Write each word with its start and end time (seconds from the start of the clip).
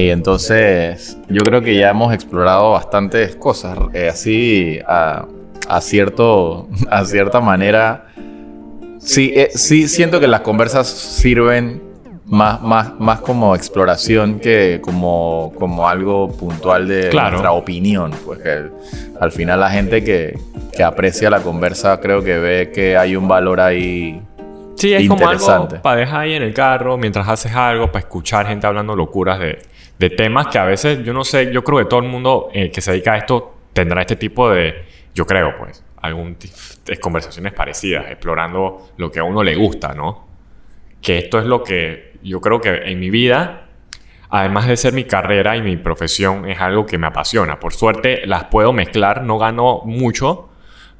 Y 0.00 0.10
entonces, 0.10 1.16
yo 1.28 1.42
creo 1.42 1.62
que 1.62 1.76
ya 1.76 1.90
hemos 1.90 2.12
explorado 2.12 2.72
bastantes 2.72 3.36
cosas, 3.36 3.78
eh, 3.92 4.08
así 4.08 4.80
a, 4.86 5.26
a, 5.68 5.80
cierto, 5.80 6.68
a 6.90 7.04
cierta 7.04 7.40
manera. 7.40 8.06
Sí, 8.98 9.32
eh, 9.34 9.50
sí 9.54 9.86
siento 9.86 10.18
que 10.18 10.26
las 10.26 10.40
conversas 10.40 10.88
sirven 10.88 11.80
más, 12.26 12.60
más, 12.62 12.98
más 12.98 13.20
como 13.20 13.54
exploración 13.54 14.40
que 14.40 14.80
como, 14.82 15.52
como 15.58 15.88
algo 15.88 16.28
puntual 16.32 16.88
de 16.88 17.12
nuestra 17.12 17.52
opinión. 17.52 18.10
Pues 18.24 18.40
al 19.20 19.30
final 19.30 19.60
la 19.60 19.70
gente 19.70 20.02
que, 20.02 20.36
que 20.74 20.82
aprecia 20.82 21.30
la 21.30 21.40
conversa 21.40 22.00
creo 22.00 22.24
que 22.24 22.38
ve 22.38 22.72
que 22.74 22.96
hay 22.96 23.14
un 23.14 23.28
valor 23.28 23.60
ahí 23.60 24.20
Sí, 24.76 24.92
es 24.92 25.08
como 25.08 25.26
algo 25.28 25.68
para 25.82 26.00
dejar 26.00 26.20
ahí 26.22 26.34
en 26.34 26.42
el 26.42 26.52
carro 26.52 26.96
mientras 26.98 27.28
haces 27.28 27.54
algo, 27.54 27.86
para 27.86 28.00
escuchar 28.00 28.46
gente 28.46 28.66
hablando 28.66 28.96
locuras 28.96 29.38
de, 29.38 29.62
de 29.98 30.10
temas 30.10 30.48
que 30.48 30.58
a 30.58 30.64
veces, 30.64 31.04
yo 31.04 31.12
no 31.12 31.24
sé, 31.24 31.52
yo 31.52 31.62
creo 31.62 31.78
que 31.78 31.84
todo 31.84 32.00
el 32.00 32.08
mundo 32.08 32.48
eh, 32.52 32.70
que 32.70 32.80
se 32.80 32.92
dedica 32.92 33.14
a 33.14 33.18
esto 33.18 33.54
tendrá 33.72 34.00
este 34.00 34.16
tipo 34.16 34.50
de, 34.50 34.84
yo 35.14 35.26
creo, 35.26 35.56
pues, 35.58 35.84
algún 35.96 36.36
de 36.84 36.98
conversaciones 36.98 37.52
parecidas, 37.52 38.10
explorando 38.10 38.90
lo 38.96 39.10
que 39.10 39.20
a 39.20 39.24
uno 39.24 39.42
le 39.42 39.54
gusta, 39.54 39.94
¿no? 39.94 40.26
Que 41.00 41.18
esto 41.18 41.38
es 41.38 41.46
lo 41.46 41.62
que 41.62 42.14
yo 42.22 42.40
creo 42.40 42.60
que 42.60 42.70
en 42.74 42.98
mi 42.98 43.10
vida, 43.10 43.68
además 44.28 44.66
de 44.66 44.76
ser 44.76 44.92
mi 44.92 45.04
carrera 45.04 45.56
y 45.56 45.62
mi 45.62 45.76
profesión, 45.76 46.48
es 46.48 46.60
algo 46.60 46.86
que 46.86 46.98
me 46.98 47.06
apasiona. 47.06 47.60
Por 47.60 47.72
suerte 47.72 48.26
las 48.26 48.44
puedo 48.44 48.72
mezclar, 48.72 49.22
no 49.22 49.38
gano 49.38 49.82
mucho, 49.84 50.50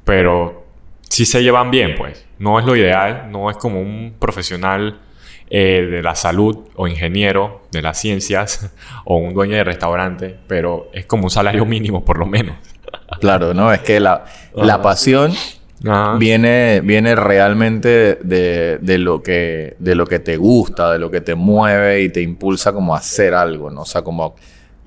pero 0.03 0.65
sí 1.09 1.25
se 1.25 1.43
llevan 1.43 1.71
bien, 1.71 1.95
pues. 1.95 2.27
No 2.39 2.59
es 2.59 2.65
lo 2.65 2.75
ideal, 2.75 3.29
no 3.31 3.49
es 3.49 3.57
como 3.57 3.81
un 3.81 4.15
profesional 4.19 4.99
eh, 5.49 5.87
de 5.89 6.01
la 6.01 6.15
salud 6.15 6.57
o 6.75 6.87
ingeniero 6.87 7.61
de 7.71 7.81
las 7.81 7.99
ciencias 7.99 8.71
o 9.05 9.17
un 9.17 9.33
dueño 9.33 9.55
de 9.55 9.63
restaurante, 9.63 10.35
pero 10.47 10.89
es 10.93 11.05
como 11.05 11.25
un 11.25 11.29
salario 11.29 11.65
mínimo 11.65 12.03
por 12.03 12.17
lo 12.17 12.25
menos. 12.25 12.55
Claro, 13.19 13.53
¿no? 13.53 13.71
Es 13.71 13.81
que 13.81 13.99
la, 13.99 14.25
la 14.55 14.81
pasión 14.81 15.31
viene, 16.17 16.81
viene 16.81 17.15
realmente 17.15 18.17
de, 18.21 18.79
de, 18.81 18.97
lo 18.97 19.21
que, 19.21 19.75
de 19.79 19.95
lo 19.95 20.07
que 20.07 20.19
te 20.19 20.37
gusta, 20.37 20.91
de 20.91 20.99
lo 20.99 21.11
que 21.11 21.21
te 21.21 21.35
mueve 21.35 22.01
y 22.01 22.09
te 22.09 22.21
impulsa 22.21 22.73
como 22.73 22.95
a 22.95 22.99
hacer 22.99 23.33
algo, 23.33 23.69
¿no? 23.69 23.81
O 23.81 23.85
sea, 23.85 24.01
como 24.01 24.35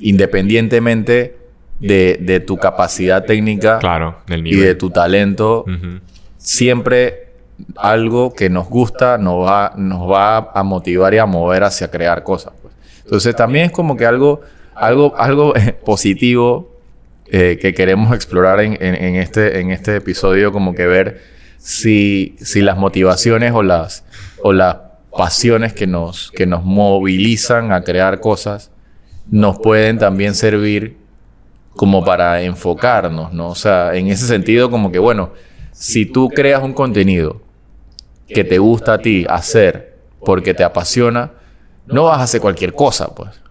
independientemente 0.00 1.36
de, 1.80 2.18
de 2.20 2.40
tu 2.40 2.56
capacidad 2.56 3.24
técnica 3.24 3.78
claro, 3.78 4.16
y 4.28 4.56
de 4.56 4.74
tu 4.74 4.90
talento, 4.90 5.64
siempre 6.36 7.27
algo 7.76 8.32
que 8.34 8.50
nos 8.50 8.68
gusta 8.68 9.18
nos 9.18 9.46
va, 9.46 9.72
nos 9.76 10.10
va 10.10 10.50
a 10.54 10.62
motivar 10.62 11.14
y 11.14 11.18
a 11.18 11.26
mover 11.26 11.64
hacia 11.64 11.90
crear 11.90 12.22
cosas. 12.22 12.52
Pues. 12.60 12.74
Entonces 13.04 13.34
también 13.34 13.66
es 13.66 13.72
como 13.72 13.96
que 13.96 14.06
algo, 14.06 14.40
algo, 14.74 15.14
algo 15.16 15.54
positivo 15.84 16.70
eh, 17.26 17.58
que 17.60 17.74
queremos 17.74 18.14
explorar 18.14 18.60
en, 18.60 18.74
este, 19.16 19.60
en 19.60 19.70
este 19.70 19.96
episodio, 19.96 20.52
como 20.52 20.74
que 20.74 20.86
ver 20.86 21.22
si, 21.58 22.36
si 22.40 22.62
las 22.62 22.76
motivaciones 22.78 23.52
o 23.52 23.62
las, 23.62 24.04
o 24.42 24.52
las 24.52 24.76
pasiones 25.16 25.72
que 25.72 25.86
nos, 25.86 26.30
que 26.30 26.46
nos 26.46 26.64
movilizan 26.64 27.72
a 27.72 27.82
crear 27.82 28.20
cosas 28.20 28.70
nos 29.30 29.58
pueden 29.58 29.98
también 29.98 30.34
servir 30.34 30.96
como 31.76 32.04
para 32.04 32.42
enfocarnos, 32.42 33.32
¿no? 33.32 33.48
O 33.48 33.54
sea, 33.54 33.94
en 33.94 34.08
ese 34.08 34.26
sentido 34.26 34.70
como 34.70 34.90
que, 34.90 34.98
bueno, 34.98 35.32
si 35.72 36.06
tú 36.06 36.28
creas 36.28 36.62
un 36.62 36.72
contenido 36.72 37.40
que 38.28 38.44
te 38.44 38.58
gusta 38.58 38.94
a 38.94 38.98
ti 38.98 39.26
hacer 39.28 39.96
porque 40.24 40.54
te 40.54 40.64
apasiona, 40.64 41.32
no 41.86 42.04
vas 42.04 42.20
a 42.20 42.24
hacer 42.24 42.40
cualquier 42.40 42.74
cosa, 42.74 43.14
pues. 43.14 43.42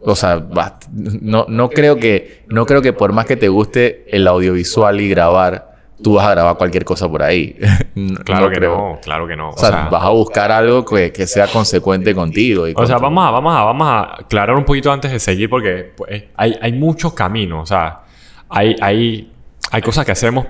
O 0.00 0.14
sea, 0.14 0.46
no, 0.92 1.46
no, 1.48 1.68
creo 1.68 1.96
que, 1.96 2.44
no 2.48 2.66
creo 2.66 2.82
que 2.82 2.92
por 2.92 3.12
más 3.12 3.26
que 3.26 3.36
te 3.36 3.48
guste 3.48 4.04
el 4.08 4.28
audiovisual 4.28 5.00
y 5.00 5.08
grabar, 5.08 5.74
tú 6.02 6.14
vas 6.14 6.26
a 6.26 6.30
grabar 6.30 6.56
cualquier 6.56 6.84
cosa 6.84 7.08
por 7.08 7.22
ahí. 7.22 7.56
claro 8.24 8.50
que 8.50 8.60
no, 8.60 8.98
claro 9.02 9.26
que 9.26 9.36
no. 9.36 9.50
O, 9.50 9.58
sea, 9.58 9.88
vas 9.90 10.04
a 10.04 10.10
buscar 10.10 10.52
algo 10.52 10.84
que, 10.84 11.12
que 11.12 11.26
sea 11.26 11.48
consecuente 11.48 12.14
contigo. 12.14 12.66
o 12.74 12.86
sea, 12.86 12.98
vamos 12.98 13.26
a, 13.26 13.30
vamos, 13.30 13.56
a, 13.56 13.64
vamos 13.64 13.88
a 13.88 14.20
aclarar 14.20 14.54
un 14.56 14.64
poquito 14.64 14.92
antes 14.92 15.10
de 15.10 15.18
seguir 15.18 15.50
porque 15.50 15.92
pues, 15.96 16.24
hay, 16.36 16.56
hay 16.60 16.72
muchos 16.72 17.14
caminos. 17.14 17.62
O 17.62 17.66
sea, 17.66 18.02
hay, 18.48 18.76
hay, 18.80 19.32
hay 19.72 19.82
cosas 19.82 20.04
que 20.04 20.12
hacemos 20.12 20.46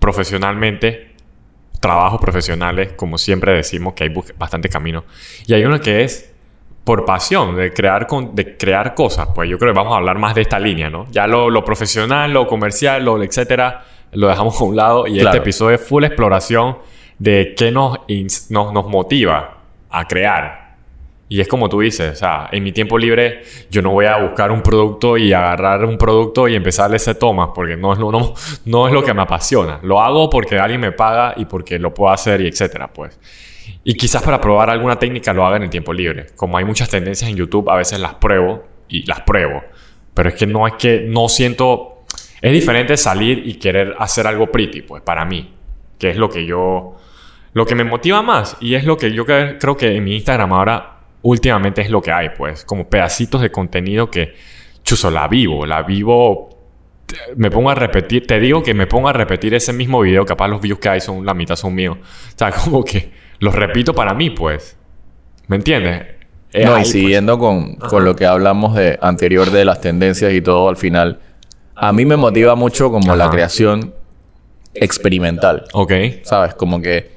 profesionalmente 0.00 1.15
trabajos 1.80 2.20
profesionales, 2.20 2.92
como 2.96 3.18
siempre 3.18 3.52
decimos 3.52 3.94
que 3.94 4.04
hay 4.04 4.14
bastante 4.36 4.68
camino. 4.68 5.04
Y 5.46 5.54
hay 5.54 5.64
uno 5.64 5.80
que 5.80 6.04
es 6.04 6.32
por 6.84 7.04
pasión, 7.04 7.56
de 7.56 7.72
crear, 7.72 8.06
con, 8.06 8.36
de 8.36 8.56
crear 8.56 8.94
cosas. 8.94 9.28
Pues 9.34 9.50
yo 9.50 9.58
creo 9.58 9.72
que 9.72 9.76
vamos 9.76 9.92
a 9.92 9.96
hablar 9.96 10.18
más 10.18 10.34
de 10.34 10.42
esta 10.42 10.58
línea, 10.58 10.88
¿no? 10.88 11.06
Ya 11.10 11.26
lo, 11.26 11.50
lo 11.50 11.64
profesional, 11.64 12.32
lo 12.32 12.46
comercial, 12.46 13.04
lo 13.04 13.20
etcétera, 13.22 13.84
lo 14.12 14.28
dejamos 14.28 14.60
a 14.60 14.64
un 14.64 14.76
lado. 14.76 15.06
Y 15.06 15.18
este 15.18 15.38
episodio 15.38 15.74
es 15.74 15.80
full 15.80 16.04
exploración 16.04 16.78
de 17.18 17.54
qué 17.56 17.72
nos, 17.72 17.98
nos, 18.50 18.72
nos 18.72 18.86
motiva 18.86 19.58
a 19.90 20.04
crear. 20.06 20.65
Y 21.28 21.40
es 21.40 21.48
como 21.48 21.68
tú 21.68 21.80
dices, 21.80 22.12
o 22.12 22.14
sea, 22.14 22.48
en 22.52 22.62
mi 22.62 22.70
tiempo 22.70 22.96
libre 22.96 23.42
yo 23.68 23.82
no 23.82 23.90
voy 23.90 24.06
a 24.06 24.16
buscar 24.18 24.52
un 24.52 24.62
producto 24.62 25.16
y 25.16 25.32
agarrar 25.32 25.84
un 25.84 25.98
producto 25.98 26.46
y 26.46 26.54
empezarle 26.54 26.96
ese 26.96 27.16
toma, 27.16 27.52
porque 27.52 27.76
no 27.76 27.92
es, 27.92 27.98
lo, 27.98 28.12
no, 28.12 28.34
no 28.64 28.86
es 28.86 28.94
lo 28.94 29.02
que 29.02 29.12
me 29.12 29.22
apasiona. 29.22 29.80
Lo 29.82 30.00
hago 30.00 30.30
porque 30.30 30.58
alguien 30.58 30.80
me 30.80 30.92
paga 30.92 31.34
y 31.36 31.46
porque 31.46 31.80
lo 31.80 31.92
puedo 31.92 32.12
hacer 32.12 32.40
y 32.42 32.46
etcétera, 32.46 32.92
pues. 32.92 33.18
Y 33.82 33.94
quizás 33.94 34.22
para 34.22 34.40
probar 34.40 34.70
alguna 34.70 34.98
técnica 34.98 35.32
lo 35.32 35.44
haga 35.44 35.56
en 35.56 35.64
el 35.64 35.70
tiempo 35.70 35.92
libre. 35.92 36.26
Como 36.36 36.56
hay 36.58 36.64
muchas 36.64 36.88
tendencias 36.88 37.28
en 37.28 37.36
YouTube, 37.36 37.68
a 37.70 37.76
veces 37.76 37.98
las 37.98 38.14
pruebo 38.14 38.64
y 38.88 39.04
las 39.06 39.22
pruebo. 39.22 39.64
Pero 40.14 40.28
es 40.28 40.36
que 40.36 40.46
no 40.46 40.66
es 40.66 40.74
que 40.74 41.00
no 41.00 41.28
siento... 41.28 42.04
Es 42.40 42.52
diferente 42.52 42.96
salir 42.96 43.42
y 43.46 43.54
querer 43.54 43.96
hacer 43.98 44.26
algo 44.26 44.46
pretty, 44.52 44.82
pues, 44.82 45.02
para 45.02 45.24
mí. 45.24 45.52
Que 45.98 46.10
es 46.10 46.16
lo 46.16 46.28
que 46.28 46.46
yo... 46.46 46.94
Lo 47.52 47.66
que 47.66 47.74
me 47.74 47.84
motiva 47.84 48.22
más. 48.22 48.56
Y 48.60 48.74
es 48.74 48.84
lo 48.84 48.96
que 48.96 49.12
yo 49.12 49.24
creo 49.24 49.76
que 49.76 49.96
en 49.96 50.04
mi 50.04 50.14
Instagram 50.14 50.52
ahora 50.52 50.95
últimamente 51.22 51.80
es 51.82 51.90
lo 51.90 52.00
que 52.02 52.12
hay, 52.12 52.30
pues, 52.36 52.64
como 52.64 52.88
pedacitos 52.88 53.40
de 53.40 53.50
contenido 53.50 54.10
que, 54.10 54.34
chuzo, 54.82 55.10
la 55.10 55.28
vivo, 55.28 55.66
la 55.66 55.82
vivo, 55.82 56.50
me 57.36 57.50
pongo 57.50 57.70
a 57.70 57.74
repetir, 57.74 58.26
te 58.26 58.40
digo 58.40 58.62
que 58.62 58.74
me 58.74 58.86
pongo 58.86 59.08
a 59.08 59.12
repetir 59.12 59.54
ese 59.54 59.72
mismo 59.72 60.00
video, 60.00 60.24
capaz 60.24 60.48
los 60.48 60.60
views 60.60 60.78
que 60.78 60.88
hay 60.88 61.00
son, 61.00 61.24
la 61.24 61.34
mitad 61.34 61.56
son 61.56 61.74
míos, 61.74 61.98
o 62.00 62.38
sea, 62.38 62.50
como 62.64 62.84
que 62.84 63.12
los 63.38 63.54
repito 63.54 63.94
para 63.94 64.14
mí, 64.14 64.30
pues, 64.30 64.76
¿me 65.48 65.56
entiendes? 65.56 66.14
no, 66.54 66.60
y 66.60 66.64
pues. 66.64 66.90
siguiendo 66.90 67.38
con, 67.38 67.74
con 67.76 68.04
lo 68.04 68.16
que 68.16 68.24
hablamos 68.24 68.74
de 68.74 68.98
anterior 69.02 69.50
de 69.50 69.64
las 69.64 69.80
tendencias 69.80 70.32
y 70.32 70.40
todo 70.40 70.68
al 70.68 70.76
final, 70.76 71.20
a 71.74 71.92
mí 71.92 72.06
me 72.06 72.16
motiva 72.16 72.54
mucho 72.54 72.90
como 72.90 73.14
la 73.14 73.28
creación 73.28 73.94
experimental. 74.80 75.64
Ok. 75.72 75.92
¿Sabes? 76.22 76.54
Como 76.54 76.80
que 76.80 77.15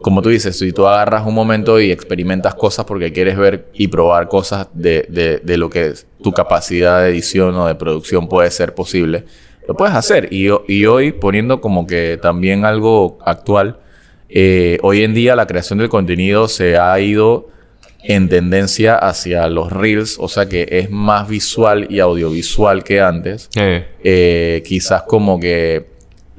como 0.00 0.22
tú 0.22 0.30
dices, 0.30 0.58
si 0.58 0.72
tú 0.72 0.86
agarras 0.86 1.26
un 1.26 1.34
momento 1.34 1.80
y 1.80 1.90
experimentas 1.90 2.54
cosas 2.54 2.86
porque 2.86 3.12
quieres 3.12 3.36
ver 3.36 3.68
y 3.74 3.88
probar 3.88 4.28
cosas 4.28 4.68
de, 4.72 5.06
de, 5.08 5.38
de, 5.38 5.56
lo 5.58 5.68
que 5.68 5.92
tu 6.22 6.32
capacidad 6.32 7.02
de 7.02 7.10
edición 7.10 7.54
o 7.56 7.66
de 7.66 7.74
producción 7.74 8.28
puede 8.28 8.50
ser 8.50 8.74
posible, 8.74 9.24
lo 9.68 9.74
puedes 9.74 9.94
hacer. 9.94 10.28
Y, 10.32 10.48
y 10.68 10.86
hoy, 10.86 11.12
poniendo 11.12 11.60
como 11.60 11.86
que 11.86 12.18
también 12.20 12.64
algo 12.64 13.18
actual, 13.24 13.78
eh, 14.28 14.78
hoy 14.82 15.02
en 15.02 15.12
día 15.12 15.36
la 15.36 15.46
creación 15.46 15.78
del 15.78 15.88
contenido 15.88 16.48
se 16.48 16.78
ha 16.78 16.98
ido 17.00 17.48
en 18.02 18.28
tendencia 18.28 18.96
hacia 18.96 19.48
los 19.48 19.70
reels, 19.70 20.16
o 20.18 20.28
sea 20.28 20.48
que 20.48 20.66
es 20.70 20.90
más 20.90 21.28
visual 21.28 21.86
y 21.90 22.00
audiovisual 22.00 22.84
que 22.84 23.00
antes. 23.00 23.50
Eh, 23.56 24.62
quizás 24.66 25.02
como 25.02 25.38
que 25.38 25.90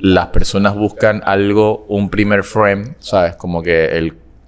las 0.01 0.27
personas 0.27 0.75
buscan 0.75 1.21
algo, 1.25 1.85
un 1.87 2.09
primer 2.09 2.43
frame, 2.43 2.95
¿sabes? 2.99 3.35
Como 3.35 3.61
que 3.61 3.85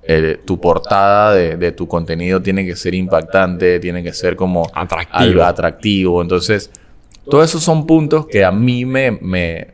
el, 0.07 0.39
tu 0.45 0.59
portada 0.59 1.33
de, 1.33 1.71
tu 1.71 1.87
contenido 1.87 2.41
tiene 2.41 2.65
que 2.65 2.75
ser 2.75 2.95
impactante, 2.95 3.79
tiene 3.79 4.03
que 4.03 4.13
ser 4.13 4.35
como 4.35 4.69
atractivo. 4.73 5.19
algo 5.19 5.43
atractivo. 5.43 6.21
Entonces, 6.21 6.71
todos 7.29 7.49
esos 7.49 7.63
son 7.63 7.85
puntos 7.85 8.25
que 8.25 8.43
a 8.43 8.51
mí 8.51 8.83
me... 8.83 9.11
me, 9.11 9.67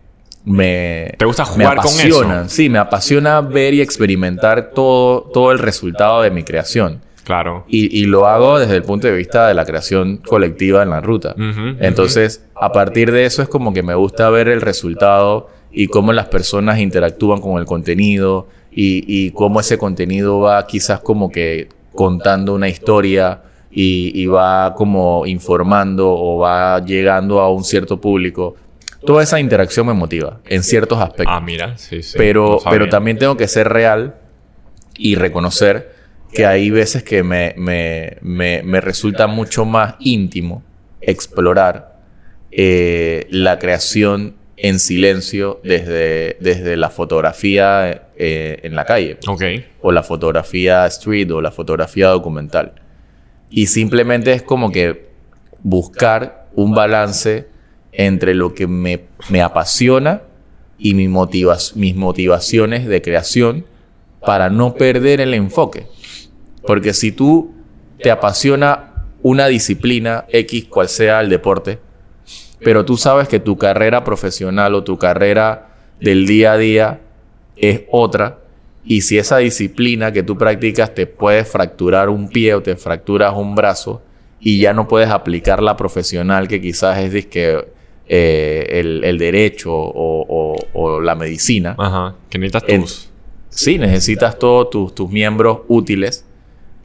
me 0.44 1.16
¿Te 1.18 1.26
gusta 1.26 1.46
jugar 1.46 1.78
con 1.78 1.88
eso? 1.88 2.25
Sí, 2.48 2.70
me 2.70 2.80
apasiona 2.80 3.40
ver 3.42 3.74
y 3.74 3.82
experimentar 3.82 4.72
todo, 4.72 5.32
todo 5.34 5.52
el 5.54 5.60
resultado 5.60 6.22
de 6.22 6.30
mi 6.30 6.44
creación. 6.44 7.02
Claro. 7.24 7.64
Y, 7.68 7.96
y, 7.98 8.06
lo 8.06 8.25
hago 8.25 8.58
desde 8.58 8.75
el 8.75 8.82
punto 8.82 9.08
de 9.08 9.14
vista 9.14 9.48
de 9.48 9.54
la 9.54 9.64
creación 9.64 10.18
colectiva 10.18 10.82
en 10.82 10.90
la 10.90 11.00
ruta. 11.00 11.36
Entonces, 11.80 12.44
a 12.60 12.72
partir 12.72 13.12
de 13.12 13.25
eso 13.25 13.44
es 13.44 13.48
como 13.50 13.72
que 13.72 13.84
me 13.84 13.94
gusta 13.94 14.30
ver 14.32 14.50
el 14.50 14.62
resultado 14.62 15.48
y 15.71 15.88
cómo 15.88 16.13
las 16.13 16.27
personas 16.27 16.80
interactúan 16.80 17.42
con 17.42 17.60
el 17.60 17.66
contenido 17.66 18.48
y, 18.71 19.31
cómo 19.31 19.60
ese 19.60 19.77
contenido 19.77 20.39
va 20.39 20.66
quizás 20.66 21.01
como 21.01 21.31
que 21.31 21.69
contando 21.94 22.54
una 22.54 22.69
historia 22.69 23.42
y, 23.71 24.25
va 24.27 24.74
como 24.75 25.25
informando 25.25 26.10
o 26.12 26.39
va 26.39 26.83
llegando 26.83 27.39
a 27.39 27.51
un 27.51 27.63
cierto 27.63 28.00
público. 28.00 28.56
Toda 29.06 29.24
esa 29.24 29.39
interacción 29.39 29.88
me 29.88 29.94
motiva 29.94 30.39
en 30.45 30.63
ciertos 30.63 31.00
aspectos. 31.00 31.27
Ah, 31.30 31.39
mira, 31.39 31.77
sí, 31.77 32.04
sí. 32.04 32.18
Pero, 32.18 32.60
pero 32.69 32.89
también 32.89 33.18
tengo 33.18 33.38
que 33.38 33.48
ser 33.48 33.69
real 33.69 34.15
y 34.98 35.15
reconocer 35.15 35.94
que 36.33 36.45
hay 36.45 36.69
veces 36.69 37.04
que 37.04 37.24
me, 37.24 37.54
me, 37.57 38.18
me, 38.22 38.62
me 38.63 38.81
resulta 38.81 39.27
mucho 39.27 39.65
más 39.65 39.95
íntimo 40.00 40.63
explorar 41.01 42.00
eh, 42.51 43.27
la 43.30 43.60
creación 43.60 44.36
en 44.62 44.80
silencio 44.80 45.60
desde, 45.64 46.38
desde 46.40 46.76
la 46.76 46.90
fotografía 46.90 48.10
eh, 48.18 48.60
en 48.64 48.76
la 48.76 48.86
calle. 48.86 49.18
O 49.82 49.92
la 49.92 50.04
fotografía 50.04 50.86
street 50.88 51.32
o 51.32 51.42
la 51.42 51.52
fotografía 51.52 52.10
documental. 52.10 52.74
Y 53.50 53.68
simplemente 53.68 54.34
es 54.34 54.42
como 54.42 54.72
que 54.72 55.10
buscar 55.64 56.48
un 56.54 56.74
balance 56.74 57.48
entre 57.92 58.36
lo 58.36 58.54
que 58.54 58.68
me, 58.68 59.06
me 59.30 59.42
apasiona 59.42 60.22
y 60.78 60.94
mi 60.94 61.08
motivas, 61.08 61.76
mis 61.76 61.96
motivaciones 61.96 62.86
de 62.88 63.02
creación 63.02 63.66
para 64.22 64.50
no 64.50 64.74
perder 64.76 65.22
el 65.22 65.34
enfoque. 65.34 65.88
Porque 66.66 66.94
si 66.94 67.12
tú 67.12 67.54
te 68.02 68.12
apasiona 68.12 69.06
una 69.22 69.48
disciplina 69.48 70.26
X, 70.30 70.66
cual 70.66 70.90
sea 70.90 71.22
el 71.22 71.30
deporte, 71.30 71.80
pero 72.64 72.86
tú 72.86 72.98
sabes 72.98 73.28
que 73.28 73.40
tu 73.40 73.58
carrera 73.58 74.04
profesional 74.04 74.76
o 74.76 74.84
tu 74.84 74.98
carrera 74.98 75.70
del 76.00 76.26
día 76.26 76.54
a 76.54 76.58
día 76.58 77.00
es 77.56 77.82
otra, 77.92 78.40
y 78.84 79.02
si 79.02 79.18
esa 79.18 79.38
disciplina 79.38 80.12
que 80.12 80.24
tú 80.24 80.38
practicas 80.38 80.94
te 80.96 81.06
puede 81.06 81.44
fracturar 81.44 82.10
un 82.10 82.30
pie 82.30 82.54
o 82.56 82.64
te 82.64 82.76
fracturas 82.76 83.36
un 83.36 83.54
brazo 83.54 84.02
y 84.40 84.60
ya 84.60 84.74
no 84.74 84.88
puedes 84.88 85.10
aplicar 85.10 85.62
la 85.62 85.76
profesional 85.76 86.48
que 86.48 86.62
quizás 86.62 86.98
es 86.98 87.28
eh, 88.08 88.68
el, 89.04 89.18
derecho 89.18 89.72
o, 89.72 91.02
la 91.04 91.16
medicina. 91.16 91.76
Ajá, 91.78 92.16
que 92.30 92.40
necesitas 92.40 92.66
tus... 92.66 93.10
sí, 93.50 93.78
necesitas 93.78 94.40
todos 94.40 94.70
tus, 94.70 94.96
tus 94.96 95.10
miembros 95.10 95.60
útiles, 95.68 96.26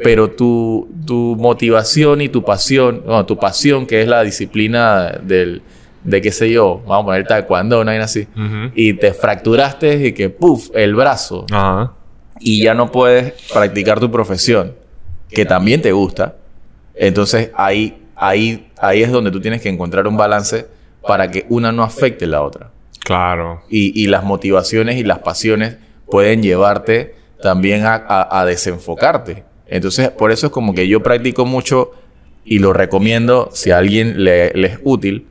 pero 0.04 0.30
tu, 0.30 0.86
tu 1.06 1.34
motivación 1.38 2.20
y 2.20 2.28
tu 2.28 2.44
pasión, 2.44 3.02
no, 3.06 3.24
tu 3.24 3.38
pasión 3.38 3.86
que 3.86 4.02
es 4.02 4.06
la 4.06 4.22
disciplina 4.22 5.18
del, 5.22 5.62
de 6.04 6.20
qué 6.20 6.30
sé 6.30 6.50
yo, 6.50 6.82
vamos 6.86 7.04
a 7.04 7.06
poner 7.06 7.26
taekwondo, 7.26 7.80
una 7.80 7.92
vaina 7.92 8.04
así, 8.04 8.28
y 8.74 8.92
te 8.92 9.14
fracturaste 9.14 10.08
y 10.08 10.12
que, 10.12 10.28
puff, 10.28 10.68
el 10.74 10.94
brazo, 10.94 11.46
y 12.38 12.62
ya 12.62 12.74
no 12.74 12.92
puedes 12.92 13.32
practicar 13.50 13.98
tu 13.98 14.10
profesión, 14.10 14.74
que 15.30 15.46
también 15.46 15.80
te 15.80 15.92
gusta, 15.92 16.36
entonces 16.94 17.50
ahí, 17.54 17.96
ahí, 18.14 18.68
ahí 18.76 19.02
es 19.02 19.10
donde 19.10 19.30
tú 19.30 19.40
tienes 19.40 19.62
que 19.62 19.70
encontrar 19.70 20.06
un 20.06 20.18
balance 20.18 20.66
para 21.00 21.30
que 21.30 21.46
una 21.48 21.72
no 21.72 21.82
afecte 21.82 22.26
la 22.26 22.42
otra. 22.42 22.70
Claro. 23.02 23.62
Y, 23.70 23.98
y 24.02 24.08
las 24.08 24.22
motivaciones 24.22 24.96
y 24.96 25.02
las 25.02 25.20
pasiones 25.20 25.78
pueden 26.06 26.42
llevarte 26.42 27.14
también 27.42 27.86
a, 27.86 28.04
a, 28.30 28.44
desenfocarte. 28.44 29.44
Entonces, 29.74 30.10
por 30.10 30.30
eso 30.30 30.46
es 30.46 30.52
como 30.52 30.72
que 30.72 30.86
yo 30.86 31.02
practico 31.02 31.44
mucho 31.46 31.90
y 32.44 32.60
lo 32.60 32.72
recomiendo 32.72 33.50
si 33.52 33.72
a 33.72 33.78
alguien 33.78 34.22
le, 34.22 34.48
es 34.66 34.78
útil, 34.84 35.26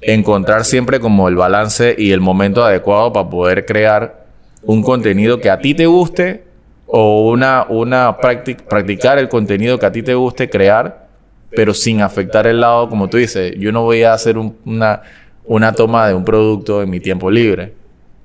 encontrar 0.00 0.64
siempre 0.64 1.00
como 1.00 1.28
el 1.28 1.34
balance 1.34 1.96
y 1.98 2.12
el 2.12 2.20
momento 2.20 2.64
adecuado 2.64 3.12
para 3.12 3.28
poder 3.28 3.66
crear 3.66 4.26
un 4.62 4.82
contenido 4.82 5.40
que 5.40 5.50
a 5.50 5.58
ti 5.58 5.74
te 5.74 5.86
guste 5.86 6.44
o 6.86 7.30
una, 7.30 7.66
una 7.68 8.16
practicar 8.16 9.18
el 9.18 9.28
contenido 9.28 9.78
que 9.78 9.86
a 9.86 9.92
ti 9.92 10.04
te 10.04 10.14
guste 10.14 10.48
crear 10.48 11.08
pero 11.50 11.74
sin 11.74 12.00
afectar 12.00 12.46
el 12.46 12.60
lado, 12.60 12.88
como 12.88 13.08
tú 13.08 13.16
dices, 13.16 13.54
yo 13.58 13.72
no 13.72 13.82
voy 13.82 14.04
a 14.04 14.12
hacer 14.12 14.38
una, 14.38 15.02
una 15.44 15.72
toma 15.72 16.06
de 16.06 16.14
un 16.14 16.24
producto 16.24 16.80
en 16.80 16.90
mi 16.90 17.00
tiempo 17.00 17.28
libre. 17.28 17.74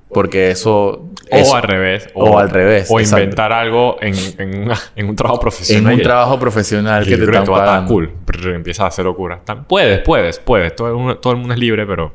Porque 0.08 0.50
eso... 0.50 1.10
O 1.30 1.54
al 1.54 1.62
revés. 1.62 2.08
O, 2.14 2.38
al 2.38 2.50
revés. 2.50 2.88
O 2.90 3.00
inventar 3.00 3.52
algo 3.52 3.96
en, 4.00 4.14
en, 4.38 4.70
en, 4.94 5.08
un 5.08 5.16
trabajo 5.16 5.40
profesional. 5.40 5.92
En 5.92 5.98
un 5.98 6.02
trabajo 6.02 6.38
profesional 6.38 7.04
que 7.04 7.16
te 7.16 7.24
están 7.24 7.44
pagando. 7.44 7.92
cool. 7.92 8.12
Pero 8.24 8.54
empiezas 8.54 8.84
a 8.84 8.86
hacer 8.86 9.04
locura. 9.04 9.40
Puedes, 9.66 10.00
puedes, 10.00 10.38
puedes. 10.38 10.76
Todo 10.76 10.88
el, 10.88 10.94
mundo, 10.94 11.18
todo 11.18 11.32
el 11.32 11.38
mundo 11.38 11.54
es 11.54 11.60
libre, 11.60 11.86
pero... 11.86 12.14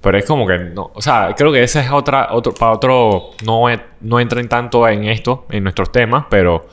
Pero 0.00 0.18
es 0.18 0.24
como 0.24 0.46
que 0.46 0.58
no... 0.58 0.90
O 0.94 1.00
sea, 1.00 1.32
creo 1.36 1.52
que 1.52 1.62
ese 1.62 1.80
es 1.80 1.90
otra... 1.90 2.28
Otro, 2.32 2.52
para 2.52 2.72
otro... 2.72 3.30
No, 3.44 3.64
no 4.00 4.20
entren 4.20 4.48
tanto 4.48 4.86
en 4.86 5.04
esto, 5.04 5.46
en 5.50 5.62
nuestros 5.62 5.90
temas, 5.90 6.26
pero 6.28 6.66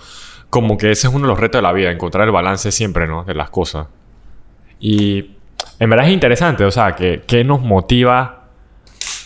como 0.50 0.78
que 0.78 0.92
ese 0.92 1.08
es 1.08 1.14
uno 1.14 1.26
de 1.26 1.30
los 1.30 1.40
retos 1.40 1.60
de 1.60 1.64
la 1.64 1.72
vida, 1.72 1.92
encontrar 1.92 2.26
el 2.26 2.32
balance 2.32 2.72
siempre, 2.72 3.08
¿no? 3.08 3.24
De 3.24 3.36
las 3.36 3.50
cosas. 3.50 3.88
Y 4.80 5.32
en 5.80 5.90
verdad 5.90 6.08
es 6.08 6.14
interesante, 6.14 6.66
o 6.66 6.72
sea, 6.72 6.96
que, 6.96 7.22
que 7.26 7.44
nos 7.44 7.62
motiva 7.62 8.39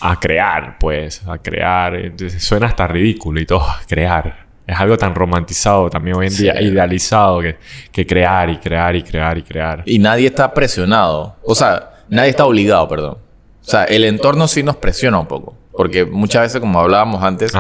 a 0.06 0.20
crear, 0.20 0.78
pues, 0.80 1.26
a 1.26 1.38
crear. 1.38 2.12
Suena 2.38 2.68
hasta 2.68 2.88
ridículo 2.88 3.40
y 3.40 3.46
todo, 3.46 3.66
crear. 3.88 4.44
Es 4.68 4.78
algo 4.80 4.98
tan 4.98 5.16
romantizado 5.16 5.90
también 5.90 6.18
hoy 6.18 6.28
en 6.28 6.36
día, 6.36 6.62
idealizado, 6.62 7.42
que, 7.42 7.58
que 7.92 8.06
crear 8.06 8.50
y 8.50 8.58
crear 8.58 8.96
y 8.96 9.04
crear 9.04 9.38
y 9.38 9.44
crear. 9.44 9.84
Y 9.86 10.00
nadie 10.00 10.28
está 10.28 10.54
presionado. 10.54 11.38
O 11.44 11.56
sea, 11.56 12.04
nadie 12.10 12.30
está 12.30 12.46
obligado, 12.46 12.88
perdón. 12.88 13.18
O 13.62 13.66
sea, 13.66 13.86
el 13.86 14.04
entorno 14.04 14.48
sí 14.48 14.62
nos 14.62 14.76
presiona 14.76 15.20
un 15.20 15.28
poco. 15.28 15.58
Porque 15.72 16.06
muchas 16.06 16.44
veces, 16.44 16.60
como 16.60 16.80
hablábamos 16.80 17.24
antes, 17.24 17.54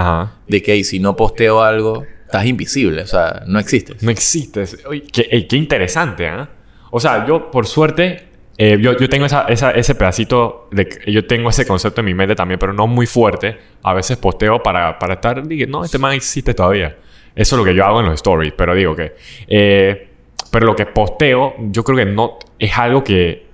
de 0.48 0.62
que 0.62 0.84
si 0.84 1.00
no 1.00 1.16
posteo 1.16 1.63
algo, 1.63 2.04
estás 2.25 2.46
invisible, 2.46 3.01
o 3.01 3.07
sea, 3.07 3.44
no 3.48 3.57
existes. 3.60 4.04
No 4.04 4.12
existes. 4.12 4.78
Oye, 4.86 5.04
qué, 5.12 5.48
qué 5.48 5.56
interesante, 5.56 6.28
¿eh? 6.28 6.48
O 6.92 7.00
sea, 7.00 7.25
yo 7.25 7.50
por 7.50 7.66
suerte, 7.66 8.33
eh, 8.58 8.78
yo, 8.80 8.98
yo, 8.98 9.10
tengo 9.10 9.26
esa, 9.26 9.46
esa, 9.46 9.72
ese 9.72 9.96
pedacito, 9.96 10.68
de, 10.72 10.88
yo 11.08 11.26
tengo 11.26 11.50
ese 11.50 11.66
concepto 11.66 12.02
en 12.02 12.06
mi 12.06 12.14
mente 12.14 12.36
también, 12.36 12.60
pero 12.60 12.74
no 12.74 12.88
muy 12.88 13.08
fuerte. 13.08 13.58
A 13.82 13.94
veces 13.94 14.18
posteo 14.18 14.62
para, 14.62 15.00
para 15.00 15.16
estar, 15.16 15.44
no, 15.68 15.84
este 15.84 15.98
man 15.98 16.14
existe 16.14 16.54
todavía. 16.54 16.98
Eso 17.36 17.56
es 17.56 17.58
lo 17.58 17.66
que 17.66 17.74
yo 17.74 17.84
hago 17.86 18.00
en 18.00 18.06
los 18.06 18.16
stories, 18.16 18.54
pero 18.56 18.76
digo 18.76 18.96
que... 18.96 19.16
Eh, 19.48 20.10
pero 20.52 20.68
lo 20.68 20.76
que 20.76 20.86
posteo, 20.86 21.56
yo 21.58 21.84
creo 21.84 21.98
que 21.98 22.06
no 22.06 22.38
es 22.60 22.78
algo 22.78 23.04
que... 23.04 23.48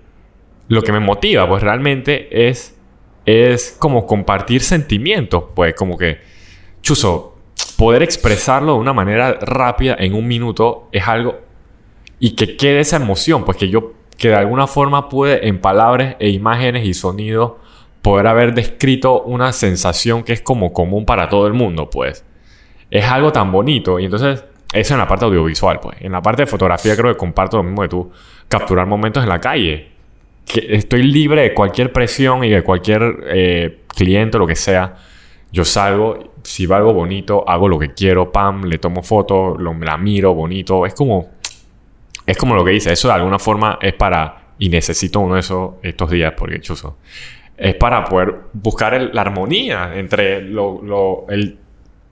Lo 0.68 0.81
que 0.81 0.92
me 0.92 1.00
motiva, 1.00 1.48
pues 1.48 1.63
realmente 1.63 2.50
es... 2.50 2.75
Es 3.25 3.75
como 3.80 4.06
compartir 4.06 4.62
sentimientos, 4.62 5.45
pues 5.56 5.75
como 5.75 5.98
que... 5.98 6.19
Chuso, 6.81 7.38
poder 7.78 8.04
expresarlo 8.04 8.74
de 8.74 8.80
una 8.80 8.92
manera 8.92 9.34
rápida 9.42 9.95
en 9.98 10.13
un 10.13 10.28
minuto 10.28 10.90
es 10.92 11.07
algo 11.07 11.40
y 12.19 12.36
que 12.36 12.57
quede 12.57 12.81
esa 12.81 12.98
emoción, 12.98 13.45
pues 13.45 13.57
que 13.57 13.69
yo 13.69 13.94
que 14.19 14.27
de 14.27 14.36
alguna 14.36 14.68
forma 14.68 15.10
pude 15.10 15.48
en 15.48 15.60
palabras 15.60 16.18
e 16.19 16.30
imágenes 16.30 16.86
y 16.86 16.94
sonidos 16.94 17.54
poder 18.01 18.27
haber 18.27 18.54
descrito 18.54 19.21
una 19.21 19.54
sensación 19.54 20.24
que 20.24 20.33
es 20.33 20.42
como 20.42 20.74
común 20.74 21.06
para 21.06 21.30
todo 21.30 21.48
el 21.48 21.54
mundo, 21.54 21.89
pues. 21.89 22.25
Es 22.92 23.06
algo 23.06 23.31
tan 23.31 23.51
bonito 23.51 24.00
y 24.00 24.06
entonces 24.06 24.44
eso 24.74 24.94
en 24.94 25.00
la 25.00 25.07
parte 25.07 25.25
audiovisual, 25.25 25.80
pues. 25.80 25.98
En 26.01 26.12
la 26.12 26.21
parte 26.21 26.44
de 26.44 26.48
fotografía 26.48 26.95
creo 26.95 27.13
que 27.13 27.18
comparto 27.18 27.57
lo 27.57 27.63
mismo 27.63 27.81
de 27.81 27.88
tú, 27.88 28.12
capturar 28.50 28.86
momentos 28.88 29.24
en 29.24 29.30
la 29.30 29.39
calle. 29.39 29.89
Que 30.45 30.75
estoy 30.75 31.04
libre 31.04 31.44
de 31.44 31.54
cualquier 31.54 31.94
presión 31.94 32.44
y 32.44 32.49
de 32.49 32.61
cualquier 32.61 33.23
eh, 33.28 33.83
cliente 33.88 34.38
o 34.38 34.42
lo 34.42 34.47
que 34.47 34.56
sea. 34.56 34.95
Yo 35.52 35.64
salgo 35.64 36.33
si 36.44 36.66
va 36.66 36.78
algo 36.78 36.94
bonito, 36.94 37.47
hago 37.47 37.68
lo 37.68 37.80
que 37.80 37.94
quiero, 37.94 38.31
pam, 38.31 38.64
le 38.64 38.80
tomo 38.80 39.02
foto, 39.02 39.57
lo, 39.57 39.73
la 39.76 39.97
miro 39.97 40.33
bonito. 40.33 40.85
Es 40.85 40.94
como. 40.94 41.39
Es 42.30 42.38
como 42.38 42.56
lo 42.56 42.64
que 42.64 42.71
dice. 42.71 42.92
Eso 42.92 43.07
de 43.07 43.16
alguna 43.16 43.40
forma 43.40 43.78
es 43.81 43.94
para. 43.94 44.54
Y 44.59 44.69
necesito 44.69 45.19
uno 45.19 45.36
de 45.36 45.40
esos 45.40 45.71
estos 45.81 46.09
días, 46.12 46.33
porque 46.38 46.59
chuzo. 46.59 46.98
Es 47.57 47.76
para 47.76 48.06
poder 48.06 48.36
buscar 48.54 49.00
la 49.14 49.21
armonía 49.21 49.94
entre 49.95 50.42
lo, 50.42 50.81
lo, 50.81 51.26
el, 51.30 51.59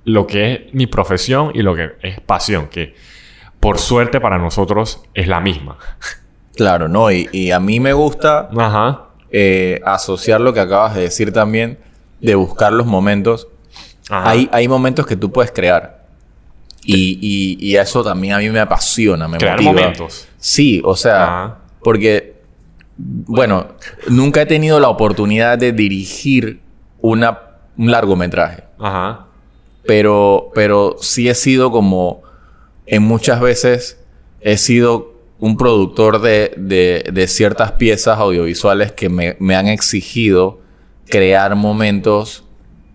lo 0.06 0.28
que 0.28 0.54
es 0.54 0.74
mi 0.74 0.88
profesión 0.88 1.52
y 1.54 1.62
lo 1.62 1.76
que 1.76 1.92
es 2.02 2.20
pasión. 2.22 2.68
Que 2.68 2.96
por 3.60 3.80
suerte 3.80 4.20
para 4.20 4.38
nosotros 4.38 5.04
es 5.14 5.28
la 5.28 5.40
misma. 5.40 5.78
Claro, 6.56 6.88
no. 6.88 7.12
Y, 7.12 7.30
y 7.32 7.52
a 7.52 7.60
mí 7.60 7.80
me 7.80 7.94
gusta 7.94 8.50
eh, 9.30 9.80
asociar 9.86 10.42
lo 10.42 10.54
que 10.54 10.60
acabas 10.60 10.96
de 10.96 11.02
decir 11.02 11.32
también, 11.32 11.78
de 12.20 12.34
buscar 12.34 12.74
los 12.74 12.88
momentos 12.88 13.48
hay, 14.10 14.50
hay 14.52 14.68
momentos 14.68 15.06
que 15.06 15.16
tú 15.16 15.32
puedes 15.32 15.52
crear. 15.52 15.97
Y, 16.84 17.20
y, 17.22 17.58
y, 17.60 17.76
eso 17.76 18.04
también 18.04 18.34
a 18.34 18.38
mí 18.38 18.50
me 18.50 18.60
apasiona, 18.60 19.28
me 19.28 19.38
crear 19.38 19.62
momentos. 19.62 20.28
Sí, 20.38 20.82
o 20.86 20.96
sea, 20.96 21.58
porque, 21.84 22.36
bueno, 22.98 23.68
nunca 24.08 24.44
he 24.44 24.46
tenido 24.46 24.80
la 24.80 24.88
oportunidad 24.88 25.58
de 25.58 25.74
dirigir 25.74 26.62
una, 27.02 27.40
un 27.78 27.92
largometraje. 27.92 28.64
Ajá. 28.80 29.26
Pero, 29.86 30.52
pero 30.54 30.96
sí 31.02 31.28
he 31.28 31.36
sido 31.36 31.72
como, 31.72 32.22
en 32.86 33.04
muchas 33.04 33.42
veces, 33.42 34.00
he 34.40 34.58
sido 34.58 35.14
un 35.40 35.58
productor 35.58 36.22
de, 36.22 36.54
de, 36.58 37.10
de 37.12 37.28
ciertas 37.28 37.74
piezas 37.74 38.18
audiovisuales 38.18 38.92
que 38.94 39.10
me, 39.10 39.36
me 39.40 39.56
han 39.56 39.68
exigido 39.68 40.62
crear 41.10 41.56
momentos 41.56 42.44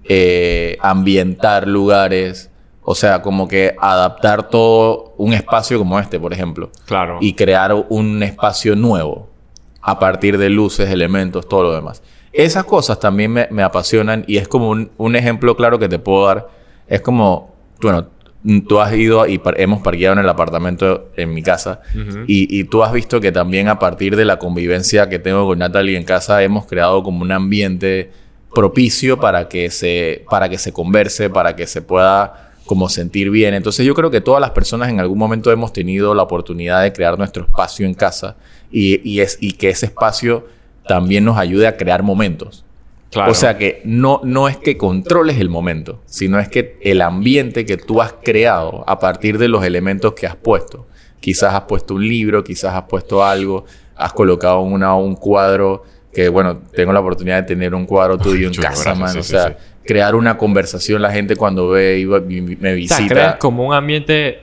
eh, 0.05 0.77
ambientar 0.81 1.69
lugares, 1.69 2.51
o 2.85 2.95
sea, 2.95 3.23
como 3.23 3.47
que 3.47 3.75
adaptar 3.81 4.49
todo 4.49 5.15
un 5.17 5.33
espacio 5.33 5.79
como 5.79 5.99
este, 5.99 6.19
por 6.19 6.33
ejemplo. 6.33 6.71
Claro. 6.87 7.19
Y 7.21 7.35
crear 7.35 7.73
un 7.89 8.23
espacio 8.23 8.75
nuevo 8.75 9.29
a 9.81 9.99
partir 9.99 10.37
de 10.39 10.49
luces, 10.49 10.91
elementos, 10.91 11.49
todo 11.49 11.62
lo 11.65 11.75
demás. 11.75 12.03
Esas 12.33 12.65
cosas 12.65 12.99
también 12.99 13.33
me, 13.33 13.62
apasionan 13.62 14.25
y 14.27 14.39
es 14.39 14.49
como 14.49 14.71
un, 14.71 15.17
ejemplo 15.17 15.57
claro 15.57 15.79
que 15.79 15.89
te 15.89 15.99
puedo 15.99 16.27
dar. 16.27 16.49
Es 16.89 17.03
como, 17.03 17.55
bueno, 17.81 18.09
tú 18.67 18.81
has 18.81 18.93
ido 18.95 19.27
y 19.27 19.41
hemos 19.57 19.83
parqueado 19.83 20.15
en 20.15 20.21
el 20.21 20.29
apartamento 20.29 21.11
en 21.17 21.35
mi 21.35 21.43
casa 21.43 21.83
y, 22.27 22.59
y, 22.59 22.65
tú 22.65 22.83
has 22.83 22.93
visto 22.93 23.21
que 23.21 23.31
también 23.31 23.69
a 23.69 23.79
partir 23.79 24.17
de 24.17 24.25
la 24.25 24.39
convivencia 24.39 25.09
que 25.09 25.19
tengo 25.19 25.47
con 25.47 25.59
Natalie 25.59 25.97
en 25.97 26.05
casa 26.05 26.43
hemos 26.43 26.67
creado 26.67 27.03
como 27.03 27.23
un 27.23 27.31
ambiente 27.31 28.11
propicio 28.53 29.21
para 29.21 29.49
que 29.49 29.71
se, 29.71 30.25
para 30.29 30.49
que 30.49 30.59
se 30.59 30.73
converse, 30.73 31.31
para 31.31 31.55
que 31.55 31.67
se 31.67 31.83
pueda 31.83 32.51
como 32.66 32.88
sentir 32.88 33.31
bien. 33.31 33.54
Entonces 33.54 33.85
yo 33.87 33.95
creo 33.95 34.11
que 34.11 34.21
todas 34.21 34.40
las 34.40 34.50
personas 34.50 34.88
en 34.88 35.00
algún 35.00 35.19
momento 35.19 35.50
hemos 35.50 35.73
tenido 35.73 36.14
la 36.14 36.23
oportunidad 36.23 36.83
de 36.83 36.92
crear 36.92 37.19
nuestro 37.19 37.45
espacio 37.45 37.87
en 37.87 37.95
casa 37.95 38.37
y, 38.71 39.00
y 39.09 39.21
es, 39.21 39.38
y 39.40 39.52
que 39.52 39.71
ese 39.71 39.87
espacio 39.87 40.47
también 40.87 41.25
nos 41.25 41.38
ayude 41.38 41.66
a 41.66 41.76
crear 41.76 42.02
momentos. 42.02 42.64
O 43.28 43.35
sea 43.35 43.59
que 43.59 43.83
no, 43.85 44.21
no 44.25 44.49
es 44.49 44.57
que 44.57 44.78
controles 44.78 45.38
el 45.38 45.50
momento, 45.50 46.00
sino 46.07 46.38
es 46.38 46.49
que 46.49 46.78
el 46.81 47.02
ambiente 47.02 47.66
que 47.66 47.76
tú 47.76 48.00
has 48.00 48.14
creado 48.23 48.85
a 48.87 48.99
partir 48.99 49.37
de 49.38 49.49
los 49.49 49.64
elementos 49.64 50.14
que 50.14 50.26
has 50.26 50.37
puesto. 50.37 50.87
Quizás 51.21 51.54
has 51.54 51.62
puesto 51.62 51.95
un 51.95 52.09
libro, 52.09 52.42
quizás 52.42 52.75
has 52.75 52.85
puesto 52.85 53.23
algo, 53.23 53.64
has 53.97 54.12
colocado 54.12 54.61
una, 54.61 54.95
un 54.95 55.14
cuadro, 55.14 55.85
que 56.12 56.28
bueno, 56.28 56.61
tengo 56.75 56.92
la 56.92 57.00
oportunidad 57.00 57.37
de 57.37 57.42
tener 57.42 57.75
un 57.75 57.87
cuadro 57.87 58.19
tuyo 58.19 58.49
en 58.49 58.54
casa, 58.54 58.95
man. 58.95 59.16
o 59.16 59.23
sea, 59.23 59.57
crear 59.85 60.15
una 60.15 60.39
conversación, 60.39 61.03
la 61.03 61.12
gente 61.12 61.37
cuando 61.37 61.71
ve 61.71 62.01
y 62.01 62.07
me 62.07 62.75
visita. 62.75 63.39
como 63.39 63.67
un 63.67 63.75
ambiente, 63.75 64.43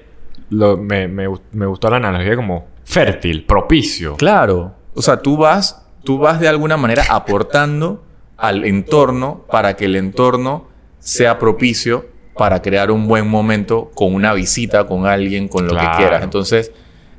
me, 0.49 1.07
me, 1.07 1.27
me 1.51 1.65
gustó 1.65 1.89
la 1.89 1.97
analogía 1.97 2.35
como 2.35 2.67
fértil, 2.83 3.45
propicio. 3.45 4.15
Claro. 4.15 4.73
O 4.95 5.01
sea, 5.01 5.17
tú 5.17 5.37
vas, 5.37 5.85
tú 6.03 6.17
vas 6.17 6.39
de 6.39 6.47
alguna 6.47 6.77
manera 6.77 7.03
aportando 7.09 8.03
al 8.37 8.65
entorno 8.65 9.45
para 9.51 9.75
que 9.75 9.85
el 9.85 9.95
entorno 9.95 10.67
sea 10.99 11.39
propicio 11.39 12.07
para 12.35 12.61
crear 12.61 12.89
un 12.89 13.07
buen 13.07 13.27
momento 13.27 13.91
con 13.93 14.13
una 14.13 14.33
visita, 14.33 14.87
con 14.87 15.05
alguien, 15.05 15.47
con 15.47 15.67
lo 15.67 15.75
que 15.75 15.85
quieras. 15.97 16.23
Entonces, 16.23 16.71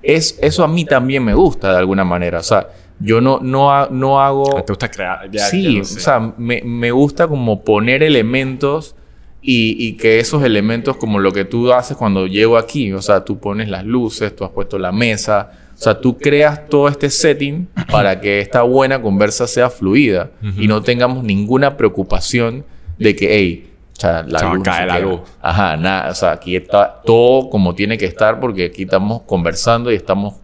es, 0.03 0.39
eso 0.41 0.65
a 0.65 0.69
mí 0.69 0.85
también 0.85 1.25
me 1.25 1.35
gusta 1.35 1.73
de 1.73 1.79
alguna 1.79 2.05
manera. 2.05 2.39
O 2.39 2.43
sea, 2.43 2.69
yo 3.01 3.21
no, 3.21 3.41
no, 3.41 3.89
no 3.89 4.21
hago... 4.21 4.63
¿Te 4.63 4.73
gusta 4.73 4.91
crear? 4.91 5.29
sí, 5.51 5.81
o 5.81 5.85
sea, 5.85 6.21
me, 6.37 6.63
me, 6.63 6.91
gusta 6.91 7.27
como 7.27 7.65
poner 7.65 8.03
elementos 8.03 8.95
y, 9.43 9.75
y, 9.79 9.97
que 9.97 10.21
esos 10.21 10.45
elementos, 10.45 10.97
como 10.97 11.19
lo 11.19 11.33
que 11.33 11.47
tú 11.47 11.73
haces 11.73 11.97
cuando 11.97 12.27
llego 12.27 12.59
aquí, 12.59 12.93
o 12.93 13.01
sea, 13.01 13.25
tú 13.25 13.39
pones 13.39 13.69
las 13.69 13.85
luces, 13.87 14.37
tú 14.37 14.45
has 14.45 14.51
puesto 14.51 14.79
la 14.79 14.93
mesa, 14.93 15.51
o 15.81 15.83
sea, 15.83 15.99
tú 15.99 16.19
creas 16.19 16.69
todo 16.69 16.89
este 16.89 17.09
setting 17.09 17.67
para 17.91 18.21
que 18.21 18.41
esta 18.41 18.61
buena 18.61 19.01
conversa 19.01 19.47
sea 19.47 19.71
fluida 19.71 20.31
y 20.59 20.69
no 20.69 20.83
tengamos 20.83 21.25
ninguna 21.25 21.79
preocupación 21.79 22.67
de 22.99 23.17
que, 23.17 23.35
hey, 23.35 23.71
o 23.97 24.01
sea, 24.01 24.23
la 24.23 24.55
luz. 24.55 24.63
Cae 24.63 24.87
la 24.87 24.99
luz. 24.99 25.21
Ajá, 25.41 25.79
nada. 25.79 26.11
O 26.11 26.15
sea, 26.15 26.33
aquí 26.33 26.55
está 26.55 27.01
todo 27.05 27.49
como 27.49 27.75
tiene 27.75 27.97
que 27.97 28.05
estar 28.05 28.41
porque 28.41 28.67
aquí 28.67 28.83
estamos 28.83 29.23
conversando 29.23 29.91
y 29.91 29.95
estamos 29.95 30.35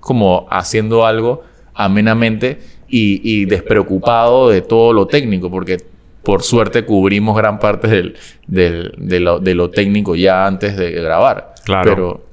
como 0.00 0.46
haciendo 0.50 1.04
algo 1.04 1.42
amenamente 1.74 2.60
y, 2.88 3.46
despreocupado 3.46 4.50
de 4.50 4.60
todo 4.60 4.92
lo 4.92 5.06
técnico 5.06 5.50
porque 5.50 5.78
por 6.22 6.42
suerte 6.42 6.84
cubrimos 6.84 7.36
gran 7.36 7.58
parte 7.58 7.88
del, 7.88 8.16
de, 8.46 9.20
lo, 9.20 9.40
de, 9.40 9.54
lo, 9.54 9.70
técnico 9.70 10.14
ya 10.14 10.46
antes 10.46 10.76
de 10.76 10.90
grabar. 10.90 11.54
Claro. 11.64 11.90
Pero 11.90 12.26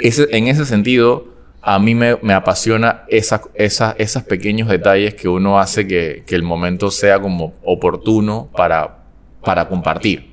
ese, 0.00 0.26
en 0.30 0.48
ese 0.48 0.66
sentido 0.66 1.34
a 1.66 1.78
mí 1.78 1.94
me, 1.94 2.34
apasiona 2.34 3.04
esa, 3.08 3.40
esos 3.96 4.22
pequeños 4.24 4.68
detalles 4.68 5.14
que 5.14 5.28
uno 5.28 5.58
hace 5.58 5.86
que, 5.86 6.22
el 6.28 6.42
momento 6.42 6.90
sea 6.90 7.18
como 7.18 7.54
oportuno 7.64 8.50
para, 8.54 8.98
para 9.42 9.66
compartir. 9.66 10.30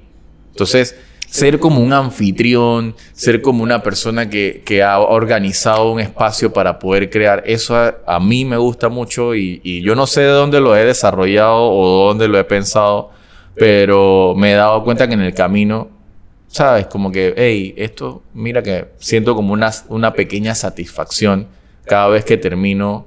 Entonces, 0.50 1.00
ser 1.32 1.60
como 1.60 1.80
un 1.80 1.94
anfitrión, 1.94 2.94
ser 3.14 3.42
como 3.42 3.64
una 3.64 3.82
persona 3.82 4.30
que, 4.30 4.84
ha 4.84 5.00
organizado 5.00 5.92
un 5.92 6.02
espacio 6.02 6.52
para 6.52 6.78
poder 6.78 7.10
crear, 7.10 7.42
eso 7.46 7.76
a, 8.06 8.20
mí 8.20 8.44
me 8.44 8.58
gusta 8.58 8.90
mucho 8.90 9.34
y, 9.34 9.62
y, 9.64 9.82
yo 9.82 9.96
no 9.96 10.08
sé 10.08 10.22
de 10.22 10.28
dónde 10.28 10.60
lo 10.60 10.76
he 10.76 10.84
desarrollado 10.84 11.72
o 11.72 12.08
dónde 12.08 12.28
lo 12.28 12.38
he 12.38 12.44
pensado, 12.44 13.12
pero 13.56 14.34
me 14.36 14.52
he 14.52 14.56
dado 14.56 14.84
cuenta 14.84 15.08
que 15.08 15.14
en 15.14 15.22
el 15.22 15.34
camino 15.34 15.90
¿sabes? 16.48 16.88
Como 16.88 17.14
que, 17.14 17.34
hey, 17.38 17.74
esto, 17.78 18.24
mira 18.34 18.62
que 18.62 18.90
siento 18.98 19.34
como 19.36 19.54
una, 19.54 19.72
una 19.88 20.12
pequeña 20.12 20.54
satisfacción 20.54 21.48
cada 21.86 22.10
vez 22.10 22.26
que 22.26 22.36
termino 22.36 23.06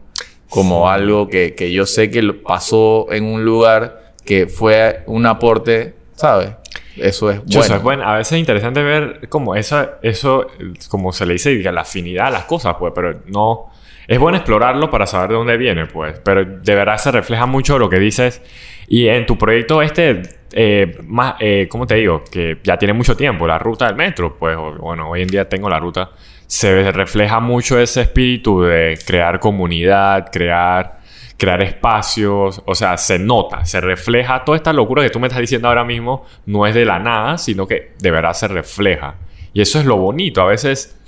como 0.49 0.89
algo 0.89 1.29
que, 1.29 1.55
que, 1.55 1.71
yo 1.73 1.85
sé 1.85 2.11
que 2.11 2.23
pasó 2.33 3.13
en 3.13 3.25
un 3.25 3.45
lugar 3.45 4.15
que 4.25 4.47
fue 4.47 5.03
un 5.07 5.27
aporte, 5.27 5.95
¿sabes? 6.15 6.53
Eso 6.97 7.31
es 7.31 7.45
bueno. 7.45 7.81
bueno. 7.81 8.05
A 8.05 8.17
veces 8.19 8.33
es 8.33 8.39
interesante 8.39 8.83
ver 8.83 9.29
como 9.29 9.55
esa, 9.57 9.99
eso, 10.03 10.47
como 10.89 11.13
se 11.13 11.27
le 11.27 11.35
dice, 11.35 11.55
la 11.73 11.83
afinidad 11.83 12.29
a 12.29 12.31
las 12.31 12.45
cosas, 12.45 12.77
pues, 12.79 12.93
pero 12.95 13.21
no... 13.27 13.71
Es 14.07 14.19
bueno 14.19 14.37
explorarlo 14.37 14.91
para 14.91 15.07
saber 15.07 15.31
de 15.31 15.35
dónde 15.37 15.57
viene, 15.57 15.87
pues, 15.87 16.21
pero 16.23 16.45
de 16.45 16.75
verdad 16.75 16.99
se 16.99 17.11
refleja 17.11 17.47
mucho 17.47 17.79
lo 17.79 17.89
que 17.89 17.99
dices. 17.99 18.43
Y 18.87 19.09
en 19.09 19.25
tu 19.25 19.39
proyecto 19.39 19.81
este 19.81 20.21
eh, 20.57 20.99
más, 21.03 21.35
eh, 21.41 21.67
¿cómo 21.69 21.85
te 21.85 21.97
digo? 21.97 22.23
Que 22.31 22.59
ya 22.63 22.77
tiene 22.77 22.93
mucho 22.93 23.17
tiempo, 23.17 23.45
la 23.47 23.59
ruta 23.59 23.87
del 23.87 23.97
metro, 23.97 24.37
pues 24.39 24.57
bueno, 24.57 25.11
hoy 25.11 25.23
en 25.23 25.29
día 25.29 25.49
tengo 25.49 25.69
la 25.69 25.81
ruta, 25.81 26.11
se 26.47 26.93
refleja 26.93 27.41
mucho 27.41 27.79
ese 27.79 28.03
espíritu 28.03 28.63
de 28.63 28.97
crear 29.05 29.41
comunidad, 29.41 30.31
crear, 30.31 31.01
crear 31.37 31.61
espacios, 31.63 32.63
o 32.65 32.75
sea, 32.75 32.97
se 32.97 33.19
nota, 33.19 33.65
se 33.65 33.81
refleja 33.81 34.45
toda 34.45 34.57
esta 34.57 34.73
locura 34.73 35.03
que 35.03 35.11
tú 35.11 35.21
me 35.21 35.27
estás 35.27 35.41
diciendo 35.41 35.69
ahora 35.69 35.85
mismo, 35.85 36.25
no 36.47 36.67
es 36.67 36.75
de 36.75 36.85
la 36.85 36.99
nada, 36.99 37.39
sino 37.39 37.67
que 37.67 37.95
de 37.99 38.11
verdad 38.11 38.33
se 38.33 38.49
refleja. 38.49 39.17
Y 39.53 39.61
eso 39.61 39.79
es 39.79 39.85
lo 39.85 39.97
bonito, 39.97 40.43
a 40.43 40.47
veces, 40.47 40.99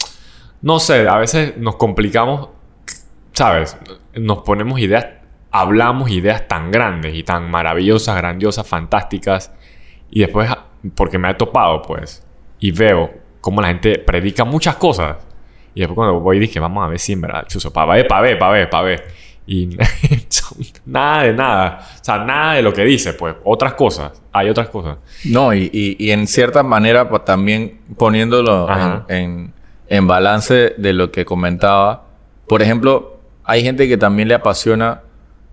no 0.63 0.79
sé, 0.79 1.09
a 1.09 1.17
veces 1.17 1.57
nos 1.57 1.77
complicamos, 1.77 2.49
¿sabes? 3.33 3.77
Nos 4.15 4.39
ponemos 4.39 4.79
ideas 4.81 5.07
hablamos 5.61 6.11
ideas 6.11 6.47
tan 6.49 6.71
grandes 6.71 7.15
y 7.15 7.23
tan 7.23 7.51
maravillosas, 7.51 8.17
grandiosas, 8.17 8.67
fantásticas. 8.69 9.53
Y 10.11 10.21
después, 10.21 10.51
porque 10.95 11.19
me 11.19 11.31
he 11.31 11.35
topado, 11.35 11.83
pues, 11.83 12.27
y 12.61 12.71
veo 12.73 13.11
cómo 13.41 13.61
la 13.61 13.69
gente 13.69 13.99
predica 13.99 14.45
muchas 14.45 14.77
cosas. 14.77 15.17
Y 15.75 15.81
después 15.81 15.97
cuando 15.97 16.21
voy 16.21 16.39
dije, 16.39 16.61
vamos 16.61 16.85
a 16.85 16.89
ver 16.89 16.99
si 16.99 17.13
en 17.13 17.23
verdad, 17.23 17.47
chuso, 17.47 17.73
para 17.73 17.95
ver, 17.95 18.07
para 18.07 18.23
ver, 18.23 18.39
para 18.39 18.53
ver, 18.53 18.71
para 18.71 18.83
ver. 18.85 19.05
Y 19.47 19.77
nada 20.87 21.23
de 21.23 21.33
nada. 21.33 21.89
O 22.01 22.05
sea, 22.05 22.19
nada 22.19 22.55
de 22.55 22.63
lo 22.63 22.73
que 22.73 22.85
dice, 22.85 23.13
pues. 23.13 23.37
Otras 23.45 23.75
cosas. 23.75 24.13
Hay 24.33 24.49
otras 24.49 24.69
cosas. 24.69 24.99
No, 25.25 25.55
y, 25.55 25.71
y, 25.73 26.11
en 26.11 26.27
cierta 26.27 26.63
manera, 26.63 27.09
pues 27.09 27.25
también 27.25 27.81
poniéndolo 27.97 28.69
en, 29.09 29.53
en, 29.89 30.07
balance 30.07 30.75
de 30.77 30.93
lo 30.93 31.11
que 31.11 31.25
comentaba. 31.25 32.05
Por 32.49 32.61
ejemplo, 32.61 33.21
hay 33.45 33.63
gente 33.63 33.89
que 33.89 33.97
también 33.97 34.29
le 34.29 34.35
apasiona 34.35 35.03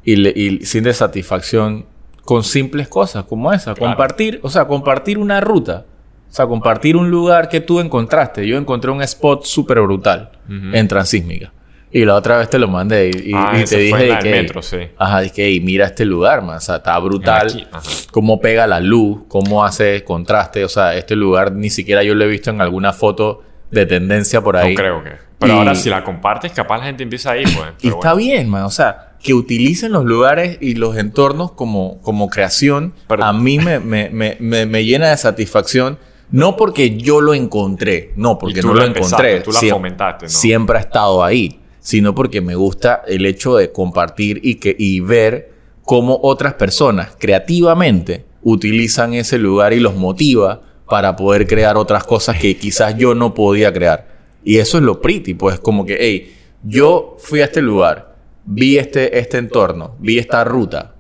y, 0.04 0.66
siente 0.66 0.94
satisfacción 0.94 1.86
con 2.26 2.44
simples 2.44 2.88
cosas 2.88 3.26
como 3.26 3.54
esa. 3.54 3.76
Compartir, 3.76 4.40
o 4.44 4.50
sea, 4.50 4.66
compartir 4.66 5.18
una 5.18 5.40
ruta. 5.40 5.86
O 6.30 6.36
sea, 6.36 6.48
compartir 6.48 6.98
un 6.98 7.12
lugar 7.12 7.48
que 7.48 7.62
tú 7.62 7.80
encontraste. 7.80 8.48
Yo 8.48 8.58
encontré 8.58 8.90
un 8.90 9.04
spot 9.04 9.46
súper 9.46 9.80
brutal 9.82 10.32
en 10.50 10.88
Transísmica. 10.88 11.52
Y 11.96 12.06
la 12.06 12.16
otra 12.16 12.40
vez 12.40 12.50
te 12.50 12.58
lo 12.58 12.68
mandé 12.68 13.12
y, 13.24 13.32
ah, 13.36 13.54
te 13.70 13.78
dije 13.78 14.18
que, 14.20 14.32
metro, 14.32 14.64
sí. 14.64 14.78
ajá, 14.98 15.30
que 15.30 15.62
mira 15.62 15.86
este 15.86 16.06
lugar, 16.06 16.42
man, 16.42 16.58
o 16.58 16.60
sea, 16.60 16.78
está 16.78 16.98
brutal. 16.98 17.70
Cómo 18.12 18.42
pega 18.42 18.66
la 18.66 18.80
luz, 18.80 19.22
cómo 19.28 19.64
hace 19.64 20.04
contraste, 20.04 20.66
o 20.66 20.70
sea, 20.70 20.96
este 20.96 21.16
lugar 21.16 21.52
ni 21.52 21.70
siquiera 21.70 22.02
yo 22.02 22.16
lo 22.16 22.24
he 22.24 22.28
visto 22.28 22.50
en 22.50 22.62
alguna 22.62 22.94
foto 22.94 23.44
de 23.70 23.86
tendencia 23.86 24.42
por 24.42 24.58
ahí. 24.58 24.74
No 24.74 24.82
creo 24.82 25.04
que. 25.04 25.12
Pero 25.38 25.54
ahora 25.54 25.76
si 25.76 25.90
la 25.90 26.04
compartes, 26.04 26.52
capaz 26.52 26.80
la 26.80 26.86
gente 26.86 27.04
empieza 27.04 27.32
a 27.32 27.38
ir, 27.38 27.48
pues. 27.56 27.70
Y 27.82 27.90
está 27.90 28.16
bien, 28.16 28.50
man, 28.50 28.64
o 28.64 28.72
sea, 28.72 29.14
que 29.22 29.34
utilicen 29.34 29.92
los 29.92 30.04
lugares 30.04 30.58
y 30.62 30.76
los 30.76 30.98
entornos 30.98 31.52
como, 31.52 32.02
como 32.02 32.28
creación, 32.30 32.94
a 33.08 33.34
mí 33.34 33.60
me, 33.60 33.80
me, 33.80 34.10
me, 34.10 34.36
me, 34.40 34.86
llena 34.86 35.10
de 35.10 35.18
satisfacción. 35.18 36.00
No 36.32 36.58
porque 36.58 36.98
yo 36.98 37.22
lo 37.22 37.36
encontré, 37.36 38.14
no, 38.16 38.40
porque 38.40 38.64
no 38.64 38.74
lo, 38.74 38.84
encontré. 38.84 39.42
Tú 39.42 39.52
la 39.52 39.60
siempre, 39.60 39.76
fomentaste, 39.76 40.26
¿no? 40.26 40.30
Siempre 40.30 40.78
ha 40.78 40.82
estado 40.82 41.24
ahí, 41.24 41.60
sino 41.84 42.16
porque 42.16 42.40
me 42.40 42.56
gusta 42.56 43.04
el 43.06 43.26
hecho 43.26 43.58
de 43.58 43.74
compartir 43.74 44.40
y, 44.42 44.56
que, 44.56 44.74
y 44.80 45.02
ver 45.02 45.52
cómo 45.84 46.18
otras 46.24 46.54
personas 46.54 47.10
creativamente 47.20 48.24
utilizan 48.42 49.14
ese 49.14 49.38
lugar 49.38 49.74
y 49.74 49.82
los 49.82 49.94
motiva 49.94 50.62
para 50.90 51.18
poder 51.18 51.46
crear 51.46 51.76
otras 51.76 52.06
cosas 52.06 52.40
que 52.40 52.56
quizás 52.56 52.98
yo 52.98 53.14
no 53.14 53.34
podía 53.34 53.74
crear. 53.74 54.08
Y 54.46 54.60
eso 54.60 54.78
es 54.78 54.84
lo 54.84 55.02
pretty, 55.02 55.34
pues 55.34 55.60
como 55.60 55.86
que, 55.86 55.98
hey, 56.00 56.34
yo 56.64 57.18
fui 57.20 57.42
a 57.42 57.46
este 57.46 57.62
lugar, 57.62 58.16
vi 58.46 58.78
este, 58.78 59.20
este 59.20 59.38
entorno, 59.38 59.96
vi 60.00 60.20
esta 60.20 60.46
ruta. 60.46 60.96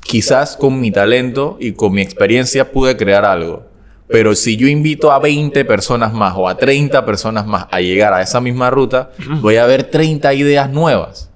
Quizás 0.00 0.56
con 0.56 0.80
mi 0.80 0.90
talento 0.90 1.58
y 1.60 1.72
con 1.72 1.92
mi 1.92 2.00
experiencia 2.00 2.72
pude 2.72 2.96
crear 2.96 3.26
algo. 3.26 3.66
Pero 4.10 4.34
si 4.34 4.56
yo 4.56 4.66
invito 4.66 5.12
a 5.12 5.20
20 5.20 5.64
personas 5.64 6.12
más 6.12 6.34
o 6.36 6.48
a 6.48 6.56
30 6.56 7.06
personas 7.06 7.46
más 7.46 7.66
a 7.70 7.80
llegar 7.80 8.12
a 8.12 8.22
esa 8.22 8.40
misma 8.40 8.68
ruta, 8.68 9.12
voy 9.40 9.56
a 9.56 9.66
ver 9.66 9.84
30 9.84 10.34
ideas 10.34 10.68
nuevas. 10.70 11.30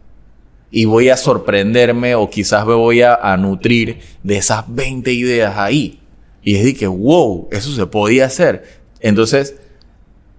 Y 0.72 0.86
voy 0.86 1.08
a 1.08 1.16
sorprenderme 1.16 2.16
o 2.16 2.28
quizás 2.28 2.66
me 2.66 2.74
voy 2.74 3.02
a, 3.02 3.36
nutrir 3.36 4.00
de 4.24 4.38
esas 4.38 4.64
20 4.66 5.12
ideas 5.12 5.56
ahí. 5.56 6.00
Y 6.42 6.56
es 6.56 6.64
de 6.64 6.74
que, 6.74 6.88
wow, 6.88 7.48
eso 7.52 7.70
se 7.70 7.86
podía 7.86 8.26
hacer. 8.26 8.64
Entonces, 8.98 9.56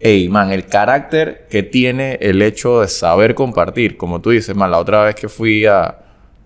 hey, 0.02 0.28
man, 0.28 0.52
el 0.52 0.66
carácter 0.66 1.48
que 1.50 1.64
tiene 1.64 2.18
el 2.22 2.42
hecho 2.42 2.82
de 2.82 2.90
saber 2.90 3.34
compartir, 3.34 3.96
como 3.96 4.20
tú 4.20 4.32
dices, 4.32 4.54
man, 4.56 4.72
la 4.72 4.80
otra 4.80 5.06
vez 5.06 5.16
que 5.16 5.30
fui 5.30 5.66
a, 5.66 6.05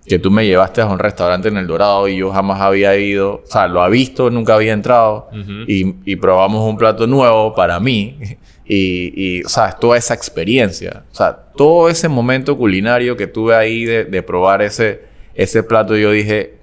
que 0.10 0.18
tú 0.18 0.32
me 0.32 0.44
llevaste 0.44 0.82
a 0.82 0.88
un 0.88 0.98
restaurante 0.98 1.50
en 1.50 1.58
El 1.58 1.68
Dorado 1.68 2.08
y 2.08 2.18
yo 2.18 2.32
jamás 2.32 2.60
había 2.62 2.98
ido, 2.98 3.44
o 3.44 3.46
sea, 3.46 3.68
lo 3.68 3.84
ha 3.84 3.90
visto, 3.90 4.32
nunca 4.32 4.56
había 4.56 4.74
entrado 4.74 5.30
y, 5.68 5.94
y, 6.04 6.16
probamos 6.16 6.68
un 6.68 6.78
plato 6.78 7.06
nuevo 7.06 7.54
para 7.54 7.80
mí 7.80 8.18
y, 8.66 9.14
y, 9.16 9.44
o 9.44 9.50
sea, 9.50 9.72
toda 9.72 10.00
esa 10.00 10.16
experiencia, 10.16 11.04
o 11.12 11.16
sea, 11.16 11.38
todo 11.56 11.90
ese 11.90 12.10
momento 12.10 12.58
culinario 12.58 13.16
que 13.16 13.28
tuve 13.28 13.56
ahí 13.56 13.86
de, 13.86 14.06
de 14.06 14.24
probar 14.24 14.64
ese, 14.64 15.04
ese 15.36 15.62
plato, 15.62 15.96
yo 15.96 16.10
dije, 16.10 16.56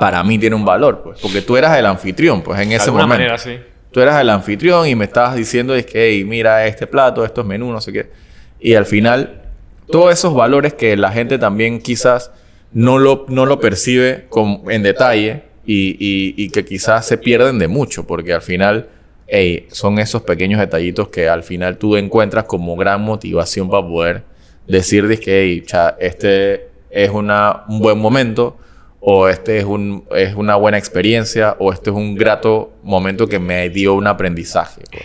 para 0.00 0.24
mí 0.24 0.38
tiene 0.38 0.56
un 0.56 0.64
valor, 0.64 1.02
pues, 1.04 1.20
porque 1.20 1.42
tú 1.42 1.58
eras 1.58 1.76
el 1.76 1.84
anfitrión, 1.84 2.40
pues, 2.42 2.58
en 2.60 2.72
ese 2.72 2.90
momento. 2.90 3.08
Manera, 3.08 3.36
sí. 3.36 3.58
Tú 3.90 4.00
eras 4.00 4.18
el 4.18 4.30
anfitrión 4.30 4.88
y 4.88 4.94
me 4.94 5.04
estabas 5.04 5.36
diciendo, 5.36 5.74
es 5.74 5.84
que, 5.84 6.08
hey, 6.08 6.24
mira 6.24 6.66
este 6.66 6.86
plato, 6.86 7.26
estos 7.26 7.44
menús, 7.44 7.70
no 7.70 7.80
sé 7.82 7.92
qué. 7.92 8.10
Y 8.58 8.72
al 8.74 8.86
final, 8.86 9.42
todos 9.90 10.14
esos 10.14 10.34
valores 10.34 10.72
que 10.72 10.96
la 10.96 11.12
gente 11.12 11.38
también 11.38 11.78
quizás 11.78 12.32
no 12.74 12.98
lo, 12.98 13.24
no 13.28 13.46
lo 13.46 13.60
percibe 13.60 14.26
con, 14.28 14.62
en 14.68 14.82
detalle 14.82 15.44
y, 15.64 15.96
y, 15.98 16.34
y, 16.36 16.50
que 16.50 16.64
quizás 16.64 17.06
se 17.06 17.16
pierden 17.16 17.58
de 17.58 17.68
mucho, 17.68 18.06
porque 18.06 18.34
al 18.34 18.42
final, 18.42 18.88
hey, 19.26 19.66
son 19.70 19.98
esos 19.98 20.22
pequeños 20.22 20.60
detallitos 20.60 21.08
que 21.08 21.28
al 21.28 21.42
final 21.42 21.78
tú 21.78 21.96
encuentras 21.96 22.44
como 22.44 22.76
gran 22.76 23.00
motivación 23.00 23.70
para 23.70 23.86
poder 23.86 24.22
decir 24.66 25.08
que, 25.20 25.42
hey, 25.42 25.62
cha, 25.64 25.96
este 25.98 26.68
es 26.90 27.10
una, 27.10 27.64
un 27.68 27.78
buen 27.78 27.98
momento 27.98 28.58
o 29.06 29.28
este 29.28 29.58
es, 29.58 29.64
un, 29.64 30.06
es 30.12 30.34
una 30.34 30.56
buena 30.56 30.78
experiencia, 30.78 31.56
o 31.58 31.72
este 31.72 31.90
es 31.90 31.96
un 31.96 32.14
grato 32.14 32.72
momento 32.82 33.26
que 33.26 33.38
me 33.38 33.68
dio 33.68 33.92
un 33.92 34.06
aprendizaje. 34.06 34.82
Pues. 34.90 35.04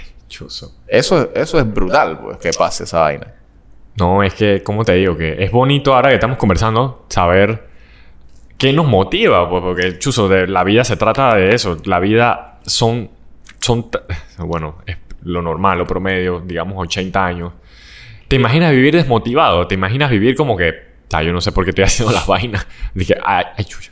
Eso, 0.87 1.31
eso 1.35 1.59
es 1.59 1.73
brutal, 1.73 2.19
pues, 2.21 2.37
que 2.37 2.51
pase 2.57 2.85
esa 2.85 3.01
vaina. 3.01 3.33
No, 3.99 4.23
es 4.23 4.33
que, 4.33 4.63
como 4.63 4.85
te 4.85 4.93
digo, 4.93 5.17
que 5.17 5.43
es 5.43 5.51
bonito 5.51 5.93
ahora 5.93 6.09
que 6.09 6.15
estamos 6.15 6.37
conversando, 6.37 7.05
saber 7.09 7.67
qué 8.57 8.73
nos 8.73 8.87
motiva, 8.87 9.49
pues, 9.49 9.61
porque, 9.61 9.99
chuso, 9.99 10.27
de 10.27 10.47
la 10.47 10.63
vida 10.63 10.83
se 10.83 10.97
trata 10.97 11.35
de 11.35 11.53
eso. 11.53 11.77
La 11.85 11.99
vida 11.99 12.59
son, 12.65 13.09
son, 13.59 13.87
bueno, 14.39 14.77
es 14.85 14.97
lo 15.23 15.41
normal, 15.41 15.77
lo 15.77 15.85
promedio, 15.85 16.41
digamos 16.45 16.75
80 16.77 17.25
años. 17.25 17.53
¿Te 18.27 18.35
imaginas 18.35 18.71
vivir 18.71 18.95
desmotivado? 18.95 19.67
¿Te 19.67 19.75
imaginas 19.75 20.09
vivir 20.09 20.35
como 20.35 20.55
que 20.55 20.89
yo 21.11 21.33
no 21.33 21.41
sé 21.41 21.51
por 21.51 21.63
qué 21.63 21.71
estoy 21.71 21.83
haciendo 21.85 22.13
las 22.13 22.27
vainas. 22.27 22.67
Dije, 22.93 23.15
ay, 23.23 23.45
ay 23.57 23.65
chucha. 23.65 23.91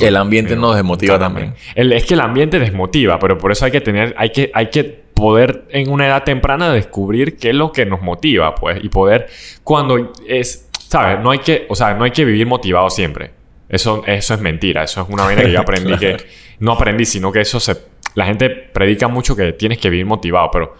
el 0.00 0.16
ambiente 0.16 0.56
nos 0.56 0.76
desmotiva 0.76 1.18
también. 1.18 1.54
es 1.74 2.04
que 2.04 2.14
el 2.14 2.20
ambiente 2.20 2.58
desmotiva, 2.58 3.18
pero 3.18 3.38
por 3.38 3.52
eso 3.52 3.64
hay 3.64 3.72
que 3.72 3.80
tener, 3.80 4.14
hay 4.18 4.30
que, 4.30 4.50
hay 4.54 4.70
que 4.70 5.05
poder 5.16 5.64
en 5.70 5.90
una 5.90 6.06
edad 6.06 6.24
temprana 6.24 6.70
descubrir 6.70 7.38
qué 7.38 7.48
es 7.48 7.54
lo 7.54 7.72
que 7.72 7.86
nos 7.86 8.02
motiva, 8.02 8.54
pues, 8.54 8.84
y 8.84 8.90
poder 8.90 9.28
cuando 9.64 10.12
es, 10.28 10.68
¿sabes? 10.78 11.18
No 11.20 11.30
hay 11.30 11.38
que, 11.38 11.64
o 11.70 11.74
sea, 11.74 11.94
no 11.94 12.04
hay 12.04 12.10
que 12.10 12.24
vivir 12.24 12.46
motivado 12.46 12.90
siempre. 12.90 13.30
Eso, 13.68 14.04
eso 14.06 14.34
es 14.34 14.40
mentira. 14.40 14.84
Eso 14.84 15.00
es 15.00 15.08
una 15.08 15.24
vaina 15.24 15.42
que 15.42 15.50
yo 15.50 15.60
aprendí 15.60 15.96
que 15.98 16.18
no 16.60 16.72
aprendí, 16.72 17.06
sino 17.06 17.32
que 17.32 17.40
eso 17.40 17.58
se, 17.58 17.76
la 18.14 18.26
gente 18.26 18.50
predica 18.50 19.08
mucho 19.08 19.34
que 19.34 19.54
tienes 19.54 19.78
que 19.78 19.88
vivir 19.88 20.04
motivado, 20.04 20.50
pero 20.52 20.74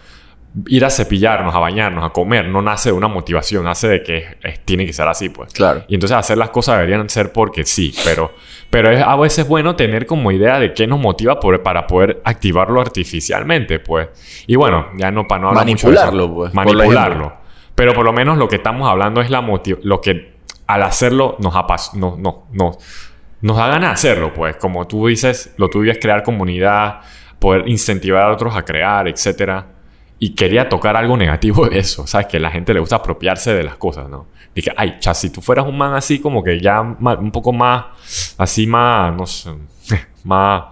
ir 0.65 0.85
a 0.85 0.89
cepillarnos, 0.89 1.53
a 1.53 1.59
bañarnos, 1.59 2.03
a 2.03 2.09
comer, 2.09 2.47
no 2.47 2.61
nace 2.61 2.89
de 2.89 2.93
una 2.93 3.07
motivación, 3.07 3.65
nace 3.65 3.87
de 3.87 4.03
que 4.03 4.59
tiene 4.65 4.85
que 4.85 4.93
ser 4.93 5.07
así, 5.07 5.29
pues. 5.29 5.53
Claro. 5.53 5.83
Y 5.87 5.93
entonces 5.93 6.17
hacer 6.17 6.37
las 6.37 6.49
cosas 6.49 6.77
deberían 6.77 7.09
ser 7.09 7.31
porque 7.31 7.65
sí, 7.65 7.93
pero, 8.03 8.33
pero 8.69 8.89
es 8.91 9.01
a 9.01 9.15
veces 9.15 9.47
bueno 9.47 9.75
tener 9.75 10.05
como 10.05 10.31
idea 10.31 10.59
de 10.59 10.73
qué 10.73 10.87
nos 10.87 10.99
motiva 10.99 11.39
para 11.39 11.85
poder 11.85 12.21
activarlo 12.23 12.81
artificialmente, 12.81 13.79
pues. 13.79 14.09
Y 14.47 14.55
bueno, 14.55 14.87
ya 14.97 15.11
no 15.11 15.27
para 15.27 15.41
no 15.41 15.47
hablar 15.49 15.65
Manipularlo, 15.65 16.33
pues. 16.33 16.53
Manipularlo. 16.53 17.33
pero 17.75 17.93
por 17.93 18.05
lo 18.05 18.13
menos 18.13 18.37
lo 18.37 18.47
que 18.47 18.55
estamos 18.55 18.89
hablando 18.89 19.21
es 19.21 19.29
la 19.29 19.45
lo 19.83 20.01
que 20.01 20.37
al 20.65 20.83
hacerlo 20.83 21.37
nos, 21.39 21.53
no, 21.93 22.17
no, 22.17 22.47
no, 22.51 22.77
nos 23.41 23.57
da 23.57 23.67
ganas 23.67 23.89
de 23.89 23.93
hacerlo, 23.93 24.33
pues. 24.33 24.55
Como 24.55 24.87
tú 24.87 25.07
dices, 25.07 25.53
lo 25.57 25.69
tuyo 25.69 25.91
es 25.91 25.99
crear 25.99 26.23
comunidad, 26.23 27.01
poder 27.37 27.67
incentivar 27.67 28.23
a 28.23 28.33
otros 28.33 28.55
a 28.55 28.63
crear, 28.63 29.07
etcétera 29.07 29.76
y 30.19 30.33
quería 30.35 30.67
tocar 30.69 30.95
algo 30.95 31.15
negativo 31.15 31.67
de 31.67 31.79
eso, 31.79 32.07
¿sabes? 32.07 32.27
Que 32.27 32.39
la 32.39 32.49
gente 32.49 32.73
le 32.73 32.79
gusta 32.79 32.97
apropiarse 32.97 33.53
de 33.53 33.63
las 33.63 33.75
cosas, 33.75 34.09
¿no? 34.09 34.27
Dije, 34.55 34.71
ay, 34.75 34.97
cha, 34.99 35.13
si 35.13 35.29
tú 35.29 35.41
fueras 35.41 35.67
un 35.67 35.77
man 35.77 35.93
así 35.93 36.19
como 36.19 36.43
que 36.43 36.59
ya 36.59 36.81
un 36.81 37.31
poco 37.31 37.53
más, 37.53 37.85
así 38.37 38.65
más, 38.65 39.15
no 39.15 39.27
sé, 39.27 39.51
más, 40.23 40.63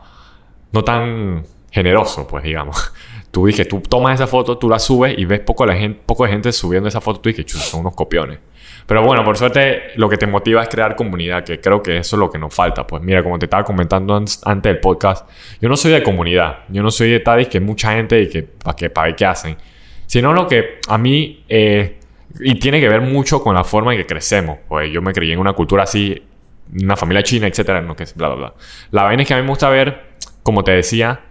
no 0.71 0.84
tan 0.84 1.45
generoso, 1.69 2.27
pues 2.27 2.43
digamos. 2.43 2.93
Tú 3.31 3.47
dije, 3.47 3.65
tú 3.65 3.81
tomas 3.81 4.15
esa 4.15 4.27
foto, 4.27 4.58
tú 4.58 4.69
la 4.69 4.79
subes 4.79 5.13
y 5.17 5.25
ves 5.25 5.41
poco, 5.41 5.65
la 5.65 5.75
gente, 5.75 6.01
de 6.08 6.29
gente 6.29 6.53
subiendo 6.53 6.88
esa 6.88 7.01
foto, 7.01 7.19
tú 7.19 7.27
dices, 7.27 7.51
son 7.51 7.81
unos 7.81 7.93
copiones. 7.93 8.39
Pero 8.86 9.04
bueno, 9.04 9.24
por 9.24 9.38
suerte 9.38 9.91
lo 9.95 10.08
que 10.10 10.17
te 10.17 10.28
motiva 10.28 10.62
es 10.62 10.69
crear 10.69 10.95
comunidad, 10.95 11.43
que 11.43 11.60
creo 11.60 11.82
que 11.82 11.98
eso 11.98 12.15
es 12.15 12.19
lo 12.19 12.30
que 12.30 12.38
nos 12.38 12.54
falta. 12.54 12.86
Pues 12.86 13.02
mira, 13.02 13.24
como 13.24 13.39
te 13.39 13.45
estaba 13.45 13.63
comentando 13.63 14.15
antes 14.15 14.62
del 14.62 14.80
podcast, 14.80 15.28
yo 15.60 15.69
no 15.69 15.76
soy 15.76 15.91
de 15.91 16.04
comunidad, 16.04 16.60
yo 16.69 16.84
no 16.84 16.91
soy 16.91 17.10
de 17.10 17.19
Tadis 17.19 17.48
que 17.48 17.60
mucha 17.60 17.93
gente 17.93 18.21
y 18.21 18.30
que 18.30 18.43
para 18.43 18.76
que 18.76 18.89
para 18.89 19.08
ver 19.08 19.15
qué 19.15 19.26
hacen, 19.26 19.58
sino 20.06 20.34
lo 20.34 20.48
que 20.48 20.80
a 20.88 20.98
mí 20.98 21.43
eh, 21.50 22.00
y 22.39 22.56
tiene 22.56 22.80
que 22.80 22.89
ver 22.89 23.02
mucho 23.02 23.41
con 23.41 23.56
la 23.56 23.63
forma 23.63 23.93
en 23.93 24.00
que 24.00 24.06
crecemos. 24.06 24.60
Pues 24.67 24.91
yo 24.91 25.02
me 25.02 25.13
crié 25.13 25.34
en 25.34 25.39
una 25.39 25.54
cultura 25.54 25.84
así, 25.84 26.21
una 26.80 26.95
familia 26.95 27.24
china, 27.24 27.48
etcétera, 27.48 27.82
no 27.82 27.95
que 27.95 28.06
bla 28.15 28.28
bla 28.30 28.36
bla. 28.36 28.54
La 28.91 29.04
vaina 29.04 29.24
es 29.24 29.28
que 29.28 29.34
a 29.34 29.38
mí 29.38 29.43
me 29.43 29.50
gusta 29.50 29.69
ver, 29.69 30.15
como 30.43 30.63
te 30.63 30.71
decía, 30.71 31.21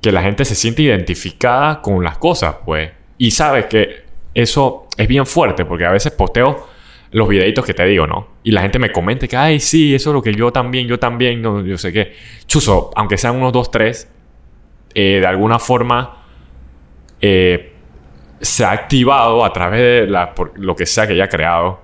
que 0.00 0.12
la 0.12 0.22
gente 0.22 0.44
se 0.46 0.54
siente 0.54 0.82
identificada 0.82 1.82
con 1.82 2.02
las 2.02 2.18
cosas, 2.18 2.56
pues, 2.64 2.90
y 3.18 3.30
sabes 3.30 3.66
que 3.66 4.02
eso 4.34 4.88
es 4.96 5.06
bien 5.06 5.26
fuerte 5.26 5.64
porque 5.64 5.84
a 5.84 5.90
veces 5.90 6.12
posteo 6.12 6.71
los 7.12 7.28
videitos 7.28 7.64
que 7.64 7.74
te 7.74 7.84
digo, 7.84 8.06
¿no? 8.06 8.28
Y 8.42 8.50
la 8.50 8.62
gente 8.62 8.78
me 8.78 8.90
comenta 8.90 9.28
que, 9.28 9.36
ay, 9.36 9.60
sí, 9.60 9.94
eso 9.94 10.10
es 10.10 10.14
lo 10.14 10.22
que 10.22 10.34
yo 10.34 10.50
también, 10.50 10.88
yo 10.88 10.98
también, 10.98 11.42
no, 11.42 11.64
yo 11.64 11.78
sé 11.78 11.92
qué. 11.92 12.14
Chuso, 12.46 12.90
aunque 12.96 13.18
sean 13.18 13.36
unos 13.36 13.52
dos, 13.52 13.70
tres, 13.70 14.10
eh, 14.94 15.18
de 15.20 15.26
alguna 15.26 15.58
forma 15.58 16.24
eh, 17.20 17.72
se 18.40 18.64
ha 18.64 18.72
activado 18.72 19.44
a 19.44 19.52
través 19.52 20.08
de 20.08 20.18
lo 20.56 20.74
que 20.74 20.86
sea 20.86 21.06
que 21.06 21.12
haya 21.12 21.28
creado 21.28 21.80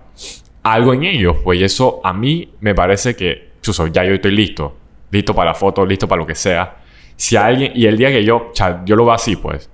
algo 0.62 0.95
en 0.95 1.05
ellos. 1.05 1.37
Pues 1.45 1.61
eso 1.61 2.01
a 2.03 2.12
mí 2.14 2.55
me 2.61 2.75
parece 2.75 3.14
que, 3.14 3.51
chuso, 3.61 3.87
ya 3.87 4.05
yo 4.05 4.14
estoy 4.14 4.33
listo. 4.33 4.77
Listo 5.11 5.35
para 5.35 5.51
la 5.51 5.55
foto, 5.55 5.85
listo 5.85 6.09
para 6.09 6.21
lo 6.21 6.27
que 6.27 6.35
sea. 6.35 6.79
Si 7.17 7.37
alguien, 7.37 7.73
y 7.75 7.87
el 7.87 7.99
día 7.99 8.11
que 8.11 8.25
yo, 8.25 8.53
yo 8.85 8.97
lo 8.97 9.05
veo 9.05 9.14
así, 9.14 9.37
pues. 9.37 9.71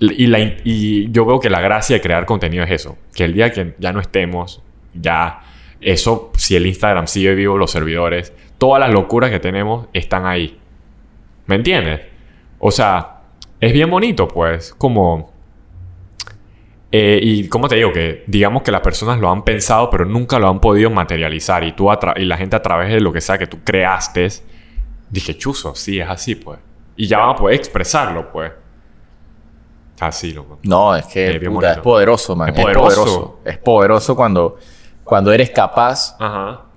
Y, 0.00 0.32
y 0.64 1.10
yo 1.12 1.24
veo 1.24 1.38
que 1.38 1.50
la 1.50 1.60
gracia 1.60 1.94
de 1.94 2.02
crear 2.02 2.26
contenido 2.26 2.64
es 2.64 2.70
eso. 2.72 2.98
Que 3.14 3.24
el 3.24 3.34
día 3.34 3.52
que 3.52 3.74
ya 3.78 3.92
no 3.92 4.00
estemos, 4.00 4.62
ya 4.94 5.40
eso, 5.80 6.30
si 6.36 6.56
el 6.56 6.66
Instagram 6.66 7.06
sigue 7.08 7.34
vivo, 7.34 7.58
los 7.58 7.70
servidores, 7.70 8.32
todas 8.58 8.80
las 8.80 8.90
locuras 8.90 9.30
que 9.30 9.40
tenemos 9.40 9.86
están 9.92 10.26
ahí. 10.26 10.58
¿Me 11.46 11.56
entiendes? 11.56 12.00
O 12.58 12.70
sea, 12.70 13.22
es 13.60 13.72
bien 13.72 13.90
bonito, 13.90 14.28
pues, 14.28 14.72
como... 14.74 15.32
Eh, 16.94 17.18
y 17.22 17.48
como 17.48 17.68
te 17.68 17.76
digo, 17.76 17.90
que 17.92 18.22
digamos 18.26 18.62
que 18.62 18.70
las 18.70 18.82
personas 18.82 19.18
lo 19.18 19.30
han 19.30 19.44
pensado, 19.44 19.88
pero 19.88 20.04
nunca 20.04 20.38
lo 20.38 20.48
han 20.48 20.60
podido 20.60 20.90
materializar. 20.90 21.64
Y, 21.64 21.72
tú 21.72 21.88
y 22.16 22.24
la 22.26 22.36
gente 22.36 22.54
a 22.54 22.62
través 22.62 22.90
de 22.90 23.00
lo 23.00 23.12
que 23.12 23.22
sea 23.22 23.38
que 23.38 23.46
tú 23.46 23.58
creaste, 23.64 24.28
dije, 25.08 25.36
chuzo, 25.36 25.74
sí, 25.74 25.98
es 25.98 26.08
así, 26.08 26.34
pues. 26.34 26.58
Y 26.96 27.06
ya 27.06 27.18
van 27.18 27.30
a 27.30 27.34
poder 27.34 27.56
expresarlo, 27.56 28.30
pues. 28.30 28.52
Así, 30.00 30.32
loco. 30.32 30.58
No, 30.64 30.94
es 30.94 31.06
que 31.06 31.36
es, 31.36 31.78
poderoso, 31.78 32.36
man. 32.36 32.48
Es 32.48 32.60
poderoso. 32.60 33.40
Es 33.44 33.58
poderoso 33.58 34.16
cuando 34.16 34.58
cuando 35.12 35.30
eres 35.30 35.50
capaz 35.50 36.16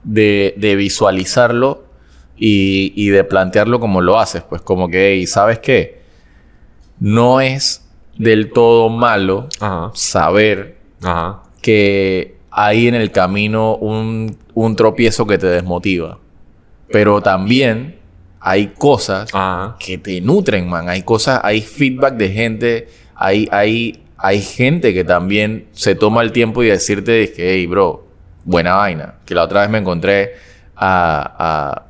de, 0.03 0.75
visualizarlo 0.77 1.85
y, 2.35 3.07
de 3.07 3.23
plantearlo 3.23 3.79
como 3.79 4.01
lo 4.01 4.19
haces, 4.19 4.43
pues 4.43 4.61
como 4.61 4.89
que, 4.89 5.15
y 5.15 5.25
sabes 5.25 5.59
qué, 5.59 6.01
no 6.99 7.39
es 7.39 7.87
del 8.17 8.51
todo 8.51 8.89
malo 8.89 9.47
saber 9.93 10.79
que 11.61 12.35
hay 12.51 12.89
en 12.89 12.95
el 12.95 13.09
camino 13.13 13.77
un, 13.77 14.37
tropiezo 14.75 15.25
que 15.25 15.37
te 15.37 15.47
desmotiva, 15.47 16.19
pero 16.91 17.21
también 17.21 17.99
hay 18.41 18.73
cosas 18.77 19.31
que 19.79 19.97
te 19.97 20.19
nutren, 20.19 20.67
man, 20.67 20.89
hay 20.89 21.03
cosas, 21.03 21.39
hay 21.41 21.61
feedback 21.61 22.15
de 22.15 22.29
gente, 22.33 22.89
hay, 23.15 23.47
hay, 23.49 24.03
hay 24.17 24.41
gente 24.41 24.93
que 24.93 25.05
también 25.05 25.69
se 25.71 25.95
toma 25.95 26.21
el 26.21 26.33
tiempo 26.33 26.63
y 26.63 26.67
decirte 26.67 27.31
que, 27.31 27.53
hey, 27.53 27.65
bro, 27.65 28.04
buena 28.45 28.75
vaina. 28.75 29.15
Que 29.25 29.35
la 29.35 29.43
otra 29.43 29.61
vez 29.61 29.69
me 29.69 29.79
encontré 29.79 30.35
a, 30.77 31.85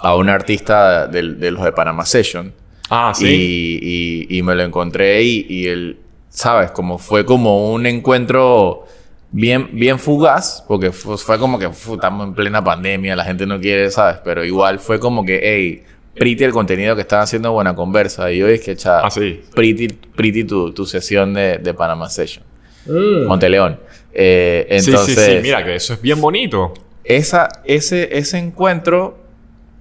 a, 0.00 0.08
a 0.08 0.16
un 0.16 0.28
artista 0.28 1.06
de, 1.06 1.34
de, 1.34 1.50
los 1.50 1.64
de 1.64 1.72
Panama 1.72 2.04
Session. 2.04 2.52
Ah, 2.90 3.12
sí. 3.14 3.26
Y, 3.26 4.26
y, 4.28 4.38
y 4.38 4.42
me 4.42 4.54
lo 4.54 4.62
encontré 4.62 5.22
y, 5.22 5.46
y 5.48 5.66
él, 5.68 5.98
¿sabes? 6.28 6.70
Como 6.72 6.98
fue 6.98 7.24
como 7.24 7.72
un 7.72 7.86
encuentro 7.86 8.84
bien, 9.32 9.70
bien 9.72 9.98
fugaz, 9.98 10.64
porque 10.68 10.92
fue, 10.92 11.38
como 11.38 11.58
que 11.58 11.66
estamos 11.66 12.26
en 12.28 12.34
plena 12.34 12.62
pandemia, 12.62 13.16
la 13.16 13.24
gente 13.24 13.46
no 13.46 13.58
quiere, 13.60 13.90
¿sabes? 13.90 14.18
Pero 14.24 14.44
igual 14.44 14.78
fue 14.78 15.00
como 15.00 15.24
que, 15.24 15.40
hey, 15.42 15.82
pretty 16.14 16.44
el 16.44 16.52
contenido 16.52 16.94
que 16.94 17.02
están 17.02 17.20
haciendo 17.20 17.52
Buena 17.52 17.74
Conversa. 17.74 18.30
Y 18.30 18.38
yo 18.38 18.46
dije, 18.46 18.76
cha, 18.76 19.00
Ah, 19.00 19.10
sí. 19.10 19.42
pretty, 19.54 19.88
pretty 19.88 20.44
tu, 20.44 20.72
tu 20.72 20.86
sesión 20.86 21.34
de, 21.34 21.58
de 21.58 21.74
Panama 21.74 22.08
Session. 22.08 22.44
Mm. 22.86 23.26
Monteleón. 23.26 23.80
Eh, 24.18 24.66
Sí, 24.80 24.90
entonces, 24.90 25.14
sí, 25.14 25.30
sí. 25.32 25.38
Mira 25.42 25.62
que 25.62 25.74
eso 25.76 25.92
es 25.92 26.00
bien 26.00 26.20
bonito. 26.22 26.72
esa, 27.04 27.48
ese, 27.66 28.16
ese 28.16 28.38
encuentro, 28.38 29.18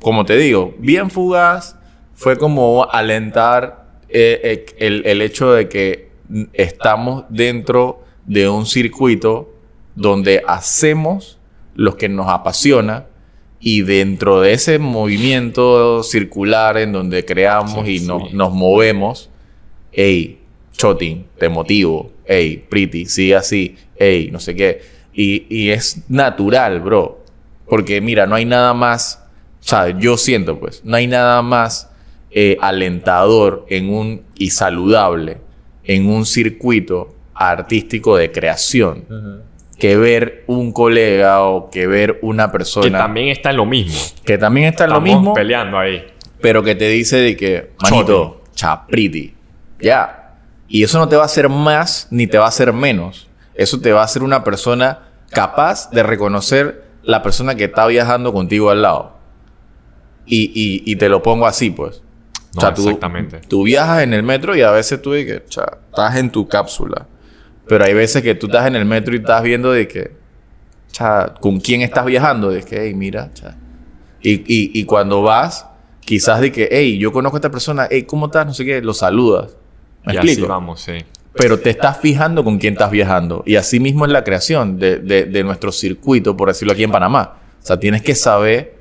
como 0.01 0.25
te 0.25 0.35
digo, 0.35 0.75
bien 0.77 1.09
fugaz, 1.09 1.77
fue 2.13 2.37
como 2.37 2.85
alentar 2.91 3.85
eh, 4.09 4.41
eh, 4.43 4.65
el, 4.79 5.05
el 5.05 5.21
hecho 5.21 5.53
de 5.53 5.69
que 5.69 6.09
estamos 6.53 7.23
dentro 7.29 8.03
de 8.25 8.49
un 8.49 8.65
circuito 8.65 9.53
donde 9.95 10.43
hacemos 10.45 11.39
lo 11.75 11.95
que 11.95 12.09
nos 12.09 12.27
apasiona 12.27 13.05
y 13.59 13.81
dentro 13.83 14.41
de 14.41 14.51
ese 14.53 14.79
movimiento 14.79 16.03
circular 16.03 16.77
en 16.77 16.91
donde 16.91 17.23
creamos 17.23 17.85
Sí, 17.85 17.97
y 17.97 17.99
nos, 18.01 18.29
sí. 18.29 18.35
nos 18.35 18.51
movemos, 18.53 19.29
hey, 19.91 20.39
Chotin, 20.73 21.25
te 21.37 21.47
motivo, 21.49 22.11
hey, 22.27 22.65
Pretty, 22.69 23.05
sigue 23.05 23.35
así, 23.35 23.75
hey, 23.97 24.29
no 24.31 24.39
sé 24.39 24.55
qué. 24.55 24.81
Y, 25.13 25.45
y 25.49 25.69
es 25.69 26.03
natural, 26.09 26.79
bro. 26.81 27.23
Porque 27.67 28.01
mira, 28.01 28.25
no 28.27 28.35
hay 28.35 28.45
nada 28.45 28.73
más, 28.73 29.23
¿sabes? 29.59 29.95
Yo 29.99 30.17
siento, 30.17 30.59
pues, 30.59 30.81
no 30.83 30.97
hay 30.97 31.07
nada 31.07 31.41
más 31.41 31.89
eh, 32.31 32.57
alentador 32.61 33.65
en 33.69 33.89
un, 33.89 34.21
y 34.35 34.49
saludable 34.51 35.37
en 35.83 36.09
un 36.09 36.25
circuito 36.25 37.15
artístico 37.33 38.17
de 38.17 38.31
creación 38.31 39.05
que 39.77 39.97
ver 39.97 40.43
un 40.47 40.71
colega 40.71 41.43
o 41.43 41.69
que 41.69 41.85
ver 41.85 42.19
una 42.21 42.51
persona 42.51 42.85
Que 42.85 42.91
también 42.91 43.27
está 43.29 43.49
en 43.51 43.57
lo 43.57 43.65
mismo. 43.65 43.99
que 44.23 44.37
también 44.37 44.67
está 44.67 44.85
en 44.85 44.91
lo 44.91 45.01
mismo, 45.01 45.33
peleando 45.33 45.77
ahí. 45.77 46.05
pero 46.41 46.63
que 46.63 46.75
te 46.75 46.87
dice 46.89 47.17
de 47.17 47.35
que, 47.35 47.71
manito, 47.81 48.41
chapriti, 48.53 49.33
ya. 49.79 50.24
Y 50.67 50.83
eso 50.83 50.97
no 50.97 51.07
te 51.07 51.15
va 51.15 51.23
a 51.23 51.25
hacer 51.25 51.47
más 51.49 52.07
ni 52.11 52.27
te 52.27 52.37
va 52.37 52.45
a 52.45 52.49
hacer 52.49 52.73
menos. 52.73 53.27
Eso 53.53 53.79
te 53.79 53.91
va 53.93 54.01
a 54.01 54.05
hacer 54.05 54.23
una 54.23 54.43
persona 54.43 54.99
capaz 55.29 55.89
de 55.91 56.03
reconocer 56.03 56.83
la 57.03 57.21
persona 57.21 57.55
que 57.55 57.65
está 57.65 57.85
viajando 57.87 58.33
contigo 58.33 58.69
al 58.71 58.81
lado. 58.81 59.15
Y, 60.25 60.45
y- 60.55 60.91
y 60.91 60.95
te 60.95 61.07
lo 61.09 61.21
pongo 61.21 61.45
así, 61.45 61.69
pues. 61.69 62.01
No, 62.55 62.61
exactamente. 62.87 63.41
Tú 63.47 63.63
viajas 63.63 64.01
en 64.03 64.13
el 64.13 64.23
metro 64.23 64.55
y 64.55 64.61
a 64.61 64.71
veces 64.71 65.01
tú 65.01 65.11
de 65.11 65.25
que, 65.25 65.43
cha, 65.47 65.65
estás 65.89 66.15
en 66.15 66.31
tu 66.31 66.47
cápsula. 66.47 67.05
Pero 67.67 67.83
hay 67.85 67.93
veces 67.93 68.21
que 68.23 68.33
tú 68.35 68.47
estás 68.47 68.65
en 68.67 68.75
el 68.75 68.85
metro 68.85 69.13
y 69.13 69.17
estás 69.17 69.43
viendo 69.43 69.71
de 69.71 69.87
que, 69.87 70.15
cha, 70.91 71.33
¿con 71.41 71.59
quién 71.59 71.81
estás 71.81 72.05
viajando? 72.05 72.49
De 72.49 72.63
que, 72.63 72.81
hey, 72.87 72.93
mira. 72.93 73.29
Y, 74.21 74.31
y, 74.33 74.71
y 74.79 74.85
cuando 74.85 75.21
vas, 75.21 75.67
quizás 75.99 76.41
de 76.41 76.51
que, 76.51 76.69
hey, 76.71 76.97
yo 76.97 77.11
conozco 77.11 77.35
a 77.37 77.39
esta 77.39 77.51
persona, 77.51 77.87
hey, 77.91 78.03
¿cómo 78.03 78.27
estás? 78.27 78.45
No 78.47 78.53
sé 78.53 78.65
qué, 78.65 78.81
lo 78.81 78.93
saludas. 78.93 79.55
¿Me 80.05 80.13
y 80.13 80.17
explico? 80.17 80.41
así 80.43 80.49
vamos, 80.49 80.81
sí. 80.81 80.93
Pero 81.33 81.59
te 81.59 81.69
estás 81.69 81.97
fijando 81.99 82.43
con 82.43 82.57
quién 82.59 82.73
estás 82.73 82.91
viajando. 82.91 83.43
Y 83.45 83.57
así 83.57 83.79
mismo 83.79 84.05
es 84.05 84.11
la 84.11 84.23
creación 84.23 84.79
de, 84.79 84.97
de- 84.99 85.25
de 85.25 85.43
nuestro 85.43 85.71
circuito, 85.71 86.37
por 86.37 86.47
decirlo 86.47 86.73
aquí 86.73 86.83
en 86.83 86.91
Panamá. 86.91 87.37
O 87.61 87.65
sea, 87.65 87.77
tienes 87.79 88.01
que 88.01 88.15
saber, 88.15 88.77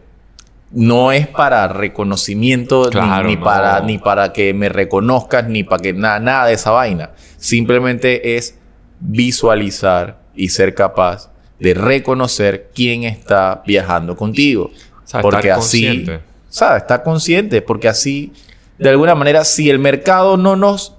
no 0.70 1.10
es 1.10 1.26
para 1.26 1.66
reconocimiento, 1.68 2.84
ni- 2.84 2.90
Claro, 2.92 3.28
ni, 3.28 3.36
no. 3.36 3.42
para, 3.42 3.80
ni 3.80 3.98
para 3.98 4.32
que 4.32 4.54
me 4.54 4.68
reconozcas, 4.68 5.48
ni 5.48 5.64
para 5.64 5.82
que 5.82 5.92
nada, 5.92 6.20
nada 6.20 6.46
de 6.46 6.52
esa 6.54 6.70
vaina. 6.70 7.10
Simplemente 7.38 8.36
es 8.36 8.56
visualizar 9.00 10.18
y 10.34 10.48
ser 10.50 10.74
capaz 10.74 11.30
de 11.58 11.74
reconocer 11.74 12.70
quién 12.74 13.04
está 13.04 13.62
viajando 13.66 14.16
contigo. 14.16 14.70
O 14.72 15.06
sea, 15.06 15.20
porque 15.22 15.48
estar 15.48 15.58
así, 15.58 15.86
consciente. 15.86 16.20
¿sabes? 16.48 16.82
Estar 16.82 17.02
consciente, 17.02 17.62
porque 17.62 17.88
así, 17.88 18.32
de 18.78 18.90
alguna 18.90 19.14
manera, 19.14 19.44
si 19.44 19.70
el 19.70 19.78
mercado 19.78 20.36
no 20.36 20.56
nos, 20.56 20.93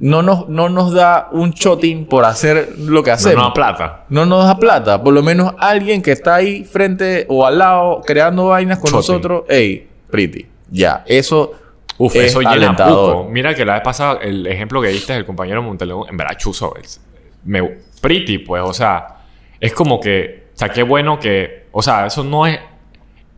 no 0.00 0.22
nos, 0.22 0.48
no 0.48 0.68
nos 0.68 0.92
da 0.92 1.28
un 1.32 1.52
choting 1.52 2.06
por 2.06 2.24
hacer 2.24 2.74
lo 2.78 3.02
que 3.02 3.10
No, 3.10 3.14
hacemos, 3.14 3.44
no, 3.48 3.52
plata. 3.52 4.04
no 4.08 4.26
nos 4.26 4.44
da 4.44 4.56
plata, 4.58 5.02
por 5.02 5.12
lo 5.12 5.22
menos 5.22 5.54
alguien 5.58 6.02
que 6.02 6.12
está 6.12 6.36
ahí 6.36 6.64
frente 6.64 7.26
o 7.28 7.44
al 7.44 7.58
lado 7.58 8.00
creando 8.06 8.46
vainas 8.48 8.78
con 8.78 8.92
nosotros, 8.92 9.42
hey, 9.48 9.88
pretty, 10.10 10.46
ya, 10.70 11.02
eso 11.06 11.52
Uf, 11.98 12.14
es 12.14 12.26
eso 12.26 12.40
llena. 12.42 12.76
Mira 13.28 13.54
que 13.54 13.64
la 13.64 13.74
vez 13.74 13.82
pasada, 13.82 14.20
el 14.22 14.46
ejemplo 14.46 14.80
que 14.80 14.88
diste 14.88 15.12
del 15.14 15.26
compañero 15.26 15.62
Monteleón, 15.62 16.04
en 16.08 16.16
verdad, 16.16 16.36
chuzo. 16.38 16.74
es- 16.76 17.00
Me, 17.44 17.60
pretty, 18.00 18.38
pues, 18.38 18.62
o 18.64 18.72
sea, 18.72 19.16
es 19.58 19.72
como 19.72 19.98
que, 19.98 20.48
o 20.54 20.58
sea, 20.58 20.68
qué 20.68 20.84
bueno 20.84 21.18
que, 21.18 21.66
o 21.72 21.82
sea, 21.82 22.06
eso 22.06 22.22
no 22.22 22.46
es, 22.46 22.60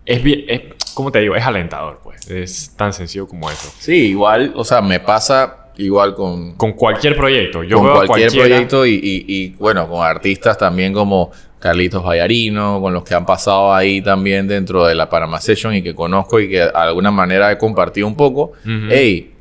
es 0.04 0.22
bien, 0.22 0.44
es, 0.48 0.60
¿cómo 0.94 1.10
te 1.10 1.20
digo? 1.20 1.36
Es 1.36 1.44
alentador, 1.44 2.00
pues. 2.02 2.28
Es 2.30 2.74
tan 2.76 2.92
sencillo 2.92 3.26
como 3.26 3.50
eso. 3.50 3.72
Sí, 3.78 4.08
igual, 4.08 4.52
o 4.56 4.64
sea, 4.64 4.82
me 4.82 5.00
pasa 5.00 5.59
igual 5.80 6.14
con, 6.14 6.54
Con 6.56 6.72
cualquier 6.72 7.16
proyecto. 7.16 7.62
Yo 7.64 7.76
con 7.78 7.86
veo 7.86 7.94
cualquier 7.94 8.28
cualquiera- 8.28 8.48
proyecto 8.48 8.86
y, 8.86 8.94
y- 8.94 9.24
y, 9.28 9.48
bueno, 9.58 9.88
con 9.88 10.04
artistas 10.06 10.56
también 10.58 10.92
como 10.92 11.30
Carlitos 11.58 12.02
Vallarino, 12.04 12.80
con 12.80 12.92
los 12.94 13.02
que 13.04 13.14
han 13.14 13.26
pasado 13.26 13.72
ahí 13.74 14.00
también 14.00 14.48
dentro 14.48 14.86
de 14.86 14.94
la 14.94 15.08
Panama 15.10 15.40
Session 15.40 15.74
y 15.74 15.82
que 15.82 15.94
conozco 15.94 16.40
y 16.40 16.48
que 16.48 16.58
de 16.60 16.70
alguna 16.74 17.10
manera 17.10 17.50
he 17.52 17.58
compartido 17.58 18.06
un 18.06 18.16
poco. 18.16 18.52
Ujú. 18.64 18.86
Hey, 18.90 19.34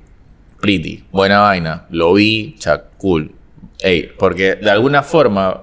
pretty, 0.59 1.03
buena 1.11 1.39
vaina, 1.39 1.85
lo 1.89 2.13
vi, 2.13 2.55
cha, 2.59 2.83
cool. 2.97 3.31
Hey, 3.81 4.09
porque 4.19 4.55
de 4.55 4.69
alguna 4.69 5.03
forma 5.03 5.61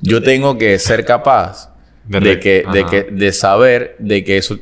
yo 0.00 0.22
tengo 0.22 0.56
que 0.56 0.78
ser 0.78 1.04
capaz 1.04 1.74
De 2.08 2.38
que, 2.38 2.64
de 2.72 2.86
que 2.86 3.02
de 3.02 3.32
saber 3.32 3.96
de 3.98 4.22
que 4.24 4.36
eso 4.38 4.56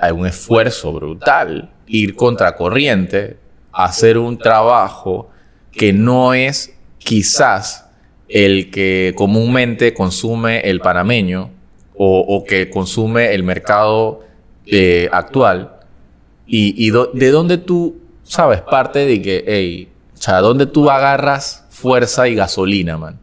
hay 0.00 0.12
un 0.12 0.26
esfuerzo 0.26 0.92
brutal 0.92 1.70
ir 1.86 2.14
contracorriente 2.14 3.38
hacer 3.72 4.18
un 4.18 4.38
trabajo 4.38 5.30
que 5.70 5.92
no 5.92 6.34
es 6.34 6.74
quizás 6.98 7.86
el 8.28 8.70
que 8.70 9.12
comúnmente 9.16 9.92
consume 9.94 10.60
el 10.60 10.80
panameño 10.80 11.50
o, 11.94 12.20
o 12.20 12.44
que 12.44 12.70
consume 12.70 13.34
el 13.34 13.42
mercado 13.42 14.20
eh, 14.66 15.08
actual 15.12 15.76
y, 16.46 16.74
y 16.86 16.90
do- 16.90 17.10
de 17.12 17.30
dónde 17.30 17.58
tú 17.58 17.96
sabes 18.22 18.60
parte 18.62 19.00
de 19.06 19.20
que 19.20 19.44
hey, 19.46 19.88
o 20.14 20.16
sea, 20.22 20.40
dónde 20.40 20.66
tú 20.66 20.88
agarras 20.90 21.66
fuerza 21.70 22.28
y 22.28 22.34
gasolina 22.34 22.96
man 22.96 23.18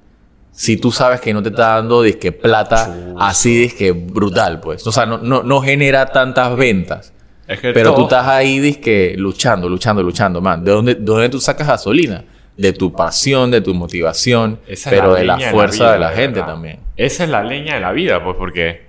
si 0.51 0.75
tú 0.77 0.91
sabes 0.91 1.21
que 1.21 1.33
no 1.33 1.41
te 1.41 1.49
está 1.49 1.75
dando 1.75 2.01
disque 2.01 2.31
plata 2.33 2.93
así 3.17 3.55
disque 3.55 3.93
brutal, 3.93 4.59
pues. 4.59 4.85
O 4.85 4.91
sea, 4.91 5.05
no, 5.05 5.17
no, 5.19 5.41
no 5.41 5.61
genera 5.61 6.07
tantas 6.07 6.53
ventas. 6.57 7.13
Es 7.49 7.59
que 7.59 7.73
Pero 7.73 7.93
tú 7.95 8.03
estás 8.03 8.27
ahí 8.27 8.59
disque 8.59 9.15
luchando, 9.17 9.67
luchando, 9.67 10.01
luchando, 10.03 10.39
man. 10.39 10.63
¿De 10.63 10.71
dónde, 10.71 10.95
de 10.95 11.01
dónde 11.01 11.29
tú 11.29 11.39
sacas 11.41 11.67
gasolina? 11.67 12.23
De 12.55 12.73
tu 12.73 12.91
pasión, 12.93 13.49
de 13.51 13.61
tu 13.61 13.73
motivación, 13.73 14.59
Esa 14.67 14.89
pero 14.91 15.13
la 15.13 15.19
de 15.19 15.25
la 15.25 15.39
fuerza 15.51 15.83
vida, 15.85 15.93
de 15.93 15.99
la 15.99 16.09
gente 16.11 16.39
verdad. 16.41 16.53
también. 16.53 16.79
Esa 16.95 17.23
es 17.23 17.29
la 17.29 17.43
leña 17.43 17.75
de 17.75 17.81
la 17.81 17.91
vida, 17.91 18.23
pues, 18.23 18.35
porque. 18.37 18.87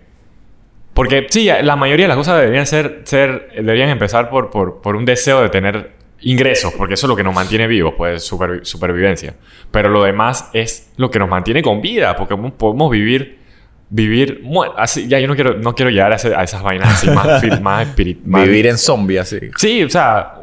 Porque 0.93 1.27
sí, 1.31 1.49
la 1.63 1.77
mayoría 1.77 2.05
de 2.05 2.09
las 2.09 2.17
cosas 2.17 2.39
deberían 2.41 2.67
ser. 2.67 3.03
ser 3.05 3.51
deberían 3.57 3.89
empezar 3.89 4.29
por, 4.29 4.51
por, 4.51 4.81
por 4.83 4.97
un 4.97 5.05
deseo 5.05 5.41
de 5.41 5.49
tener 5.49 5.93
ingresos, 6.21 6.73
porque 6.77 6.95
eso 6.95 7.07
es 7.07 7.09
lo 7.09 7.17
que 7.17 7.23
nos 7.23 7.35
mantiene 7.35 7.67
vivos, 7.67 7.95
pues, 7.97 8.31
supervi- 8.31 8.65
supervivencia. 8.65 9.37
Pero 9.71 9.89
lo 9.89 10.03
demás 10.05 10.51
es 10.53 10.93
lo 10.97 11.11
que 11.11 11.19
nos 11.19 11.29
mantiene 11.31 11.63
con 11.63 11.81
vida, 11.81 12.15
porque 12.17 12.35
mo- 12.37 12.53
podemos 12.53 12.91
vivir. 12.91 13.40
Vivir. 13.91 14.41
mu- 14.43 14.63
Así, 14.77 15.09
ya 15.09 15.19
yo 15.19 15.27
no 15.29 15.35
quiero, 15.35 15.55
no 15.59 15.75
quiero 15.75 15.91
llegar 15.91 16.13
a, 16.13 16.17
ese- 16.17 16.35
a 16.35 16.43
esas 16.45 16.63
vainas 16.63 16.89
así 16.95 17.11
más, 17.11 17.27
más 17.61 17.89
espirit- 17.89 18.23
más- 18.25 18.45
Vivir 18.45 18.67
en 18.69 18.79
zombie 18.79 19.19
así. 19.19 19.39
Sí, 19.57 19.83
o 19.83 19.91
sea, 19.91 20.35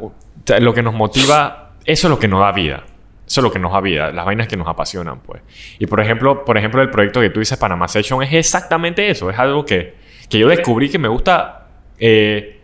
lo 0.60 0.74
que 0.74 0.82
nos 0.82 0.94
motiva, 0.94 1.72
eso 1.84 2.06
es 2.06 2.10
lo 2.10 2.18
que 2.18 2.28
nos 2.28 2.40
da 2.40 2.52
vida. 2.52 2.84
Eso 3.26 3.40
es 3.40 3.44
lo 3.44 3.50
que 3.52 3.58
nos 3.58 3.72
da 3.72 3.80
vida, 3.82 4.10
las 4.10 4.24
vainas 4.24 4.48
que 4.48 4.56
nos 4.56 4.66
apasionan, 4.68 5.20
pues. 5.20 5.42
Y 5.78 5.86
por 5.86 6.00
ejemplo, 6.00 6.44
por 6.46 6.56
ejemplo, 6.56 6.80
el 6.80 6.88
proyecto 6.90 7.20
que 7.20 7.28
tú 7.30 7.40
dices, 7.40 7.58
Panama 7.58 7.86
Session, 7.88 8.22
es 8.22 8.32
exactamente 8.32 9.10
eso. 9.10 9.28
Es 9.30 9.38
algo 9.38 9.64
que, 9.66 9.94
que 10.30 10.38
yo 10.38 10.48
descubrí 10.48 10.88
que 10.90 10.98
me 10.98 11.08
gusta. 11.08 11.66
eh, 11.98 12.54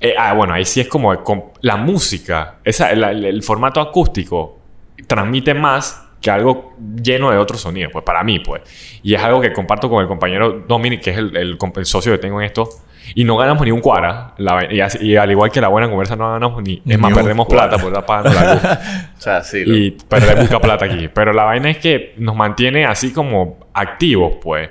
eh, 0.00 0.14
ah, 0.18 0.34
bueno, 0.34 0.52
ahí 0.52 0.64
sí 0.66 0.80
es 0.80 0.88
como 0.88 1.22
con- 1.22 1.44
la 1.62 1.76
música, 1.76 2.56
esa, 2.64 2.90
el 2.90 3.42
formato 3.42 3.80
acústico 3.80 4.58
transmite 5.06 5.54
más 5.54 6.03
que 6.24 6.30
algo 6.30 6.72
lleno 7.02 7.30
de 7.30 7.36
otros 7.36 7.60
sonidos, 7.60 7.92
pues 7.92 8.02
para 8.04 8.24
mí, 8.24 8.38
pues. 8.40 8.62
Y 9.02 9.14
es 9.14 9.22
algo 9.22 9.40
que 9.42 9.52
comparto 9.52 9.90
con 9.90 10.00
el 10.00 10.08
compañero 10.08 10.64
Dominic, 10.66 11.02
que 11.02 11.10
es 11.10 11.18
el, 11.18 11.36
el 11.36 11.58
comp- 11.58 11.76
el 11.76 11.84
socio 11.84 12.12
que 12.12 12.18
tengo 12.18 12.40
en 12.40 12.46
esto. 12.46 12.66
Y 13.14 13.24
no 13.24 13.36
ganamos 13.36 13.62
ni 13.66 13.70
un 13.70 13.80
cuara. 13.82 14.32
La 14.38 14.66
y, 14.72 14.80
así- 14.80 14.98
y 15.06 15.16
al 15.16 15.30
igual 15.30 15.50
que 15.50 15.60
la 15.60 15.68
buena 15.68 15.86
conversa, 15.90 16.16
no 16.16 16.32
ganamos 16.32 16.62
ni. 16.62 16.82
Es 16.86 16.98
más, 16.98 17.12
perdemos 17.12 17.46
plata 17.46 17.76
por 17.76 17.88
estar 17.88 18.06
pagando 18.06 18.32
la 18.40 18.54
luz. 18.54 18.62
O 19.18 19.20
sea, 19.20 19.42
sí. 19.42 19.64
lo- 19.66 19.76
y 19.76 19.90
perder 19.90 20.38
mucha 20.40 20.58
plata 20.62 20.86
aquí. 20.86 21.08
Pero 21.08 21.34
la 21.34 21.44
vaina 21.44 21.68
es 21.70 21.76
que 21.78 22.14
nos 22.16 22.34
mantiene 22.34 22.86
así 22.86 23.12
como 23.12 23.58
activos, 23.74 24.34
pues. 24.42 24.70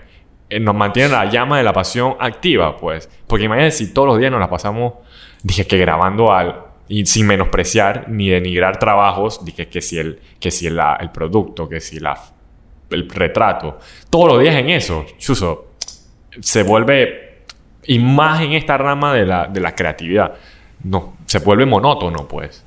Eh, 0.49 0.59
Nos 0.59 0.73
mantiene 0.75 1.09
la 1.09 1.25
llama 1.25 1.59
de 1.59 1.63
la 1.63 1.73
pasión 1.73 2.15
activa, 2.19 2.75
pues. 2.77 3.07
Porque 3.27 3.45
imagínate 3.45 3.71
si 3.71 3.93
todos 3.93 4.07
los 4.07 4.17
días 4.17 4.31
nos 4.31 4.39
la 4.39 4.49
pasamos, 4.49 4.93
dije 5.43 5.67
que 5.67 5.77
grabando 5.77 6.31
al. 6.33 6.55
Y 6.88 7.06
sin 7.06 7.28
menospreciar 7.28 8.10
ni 8.10 8.30
denigrar 8.30 8.78
trabajos, 8.78 9.43
dije 9.46 9.67
que 9.67 9.82
si 9.82 10.00
el, 10.00 10.19
que 10.39 10.52
si 10.52 10.67
el, 10.67 10.80
el 11.00 11.12
producto, 11.12 11.69
que 11.69 11.80
si 11.80 12.00
la, 12.00 12.19
el 12.89 13.10
retrato. 13.10 13.80
Todos 14.10 14.34
los 14.34 14.41
días 14.41 14.56
en 14.56 14.69
eso, 14.69 15.06
Chuso, 15.17 15.74
se 16.39 16.63
vuelve. 16.63 17.43
Y 17.86 18.00
más 18.00 18.41
en 18.41 18.54
esta 18.54 18.78
rama 18.78 19.13
de 19.13 19.26
la, 19.26 19.48
de 19.48 19.60
la 19.60 19.76
creatividad. 19.76 20.34
no, 20.84 21.17
se 21.26 21.39
vuelve 21.39 21.65
monótono, 21.65 22.28
pues. 22.28 22.63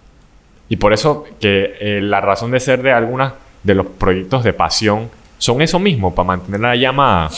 Y 0.68 0.76
por 0.76 0.92
eso 0.92 1.24
que 1.40 1.76
eh, 1.80 2.00
la 2.02 2.20
razón 2.20 2.50
de 2.50 2.60
ser 2.60 2.82
de 2.82 2.92
algunas 2.92 3.32
de 3.62 3.74
los 3.74 3.86
proyectos 3.86 4.44
de 4.44 4.52
pasión 4.52 5.10
son 5.38 5.62
eso 5.62 5.78
mismo, 5.78 6.14
para 6.14 6.26
mantener 6.26 6.60
la 6.60 6.76
llama 6.76 7.30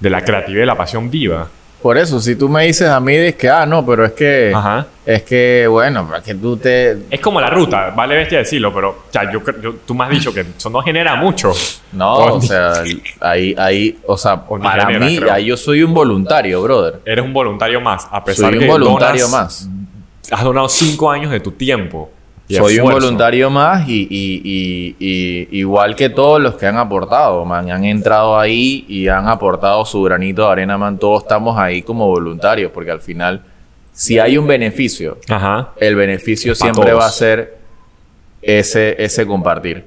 de 0.00 0.10
la 0.10 0.22
creatividad 0.22 0.62
y 0.62 0.66
la 0.66 0.76
pasión 0.76 1.10
viva. 1.10 1.48
Por 1.82 1.98
eso, 1.98 2.20
si 2.20 2.36
tú 2.36 2.48
me 2.48 2.64
dices 2.64 2.88
a 2.88 3.00
mí, 3.00 3.14
es 3.14 3.34
que, 3.34 3.48
ah, 3.50 3.66
no, 3.66 3.84
pero 3.84 4.04
es 4.04 4.12
que, 4.12 4.52
Ajá. 4.54 4.86
es 5.04 5.22
que, 5.24 5.66
bueno, 5.68 6.06
para 6.06 6.22
que 6.22 6.34
tú 6.34 6.56
te... 6.56 6.96
Es 7.10 7.20
como 7.20 7.40
la 7.40 7.50
ruta, 7.50 7.90
vale 7.90 8.14
bestia 8.16 8.38
decirlo, 8.38 8.72
pero 8.72 8.90
o 8.90 8.96
sea, 9.12 9.30
yo, 9.32 9.40
yo- 9.60 9.74
tú 9.84 9.92
me 9.94 10.04
has 10.04 10.10
dicho 10.10 10.32
que 10.32 10.44
eso 10.56 10.70
no 10.70 10.80
genera 10.82 11.16
mucho. 11.16 11.52
No, 11.92 12.14
O 12.36 12.40
sea, 12.40 12.72
ahí, 13.20 13.54
ahí, 13.58 13.98
o 14.06 14.16
sea, 14.16 14.34
O 14.48 14.58
para 14.60 14.86
genera, 14.86 15.04
mí, 15.06 15.16
creo. 15.18 15.32
ahí 15.32 15.46
yo 15.46 15.56
soy 15.56 15.82
un 15.82 15.92
voluntario, 15.92 16.62
brother. 16.62 17.00
Eres 17.04 17.24
un 17.24 17.32
voluntario 17.32 17.80
más, 17.80 18.06
a 18.12 18.22
pesar 18.22 18.50
Soy 18.50 18.58
un 18.58 18.64
que 18.64 18.70
voluntario 18.70 19.26
donas- 19.26 19.30
más. 19.32 19.68
Has 20.30 20.44
donado 20.44 20.68
cinco 20.68 21.10
años 21.10 21.32
de 21.32 21.40
tu 21.40 21.50
tiempo. 21.50 22.10
Soy 22.48 22.78
un 22.80 22.90
voluntario 22.92 23.48
más 23.48 23.88
y, 23.88 24.06
y- 24.10 24.42
y- 24.44 24.96
y- 24.98 25.58
igual 25.60 25.94
que 25.96 26.10
todos 26.10 26.40
los 26.40 26.56
que 26.56 26.66
han 26.66 26.76
aportado, 26.76 27.44
man, 27.46 27.70
han 27.70 27.84
entrado 27.84 28.38
ahí 28.38 28.84
y 28.88 29.08
han 29.08 29.26
aportado 29.28 29.84
su 29.86 30.02
granito 30.02 30.44
de 30.46 30.52
arena, 30.52 30.76
man, 30.76 30.98
todos 30.98 31.22
estamos 31.22 31.58
ahí 31.58 31.82
como 31.82 32.06
voluntarios, 32.08 32.70
porque 32.72 32.90
al 32.90 33.00
final, 33.00 33.42
si 33.92 34.18
hay 34.18 34.36
un 34.36 34.46
beneficio, 34.46 35.16
Ajá. 35.30 35.70
el 35.78 35.94
beneficio 35.96 36.54
siempre 36.54 36.90
todos. 36.90 37.00
va 37.00 37.06
a 37.06 37.10
ser 37.10 37.56
ese, 38.42 39.02
ese 39.02 39.26
compartir. 39.26 39.84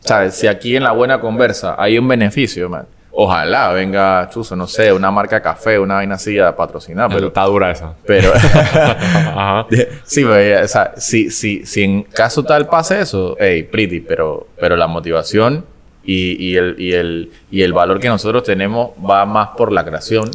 ¿Sabes? 0.00 0.34
Si 0.36 0.46
aquí 0.46 0.76
en 0.76 0.84
la 0.84 0.92
buena 0.92 1.20
conversa 1.20 1.74
hay 1.78 1.98
un 1.98 2.06
beneficio, 2.08 2.68
man, 2.70 2.86
ojalá 3.18 3.72
venga, 3.72 4.28
chuzo, 4.30 4.54
no 4.54 4.66
sé, 4.66 4.92
una 4.92 5.10
marca 5.10 5.36
de 5.36 5.42
café, 5.42 5.78
una 5.78 5.94
vaina 5.94 6.16
así 6.16 6.38
a 6.38 6.54
patrocinar, 6.54 7.08
Pero 7.08 7.16
pero... 7.16 7.26
está 7.28 7.44
dura 7.44 7.70
esa. 7.70 7.94
pero 8.06 8.30
Ajá. 8.34 9.66
Sí, 10.04 10.22
pero, 10.22 10.64
o 10.64 10.68
sea, 10.68 10.92
si, 10.98 11.30
si, 11.30 11.64
si 11.64 11.82
en 11.82 12.02
caso 12.02 12.44
tal 12.44 12.66
pase 12.68 13.00
eso, 13.00 13.34
hey, 13.40 13.62
pretty, 13.62 14.00
pero, 14.00 14.48
pero 14.60 14.76
la 14.76 14.86
motivación 14.86 15.64
y, 16.04 16.36
y 16.44 16.56
el, 16.56 16.76
y, 16.78 16.92
el, 16.92 17.32
y 17.50 17.62
el 17.62 17.72
valor 17.72 17.98
que 18.00 18.08
nosotros 18.08 18.42
tenemos 18.44 18.90
va 19.08 19.24
más 19.24 19.48
por 19.56 19.72
la 19.72 19.82
creación 19.84 20.30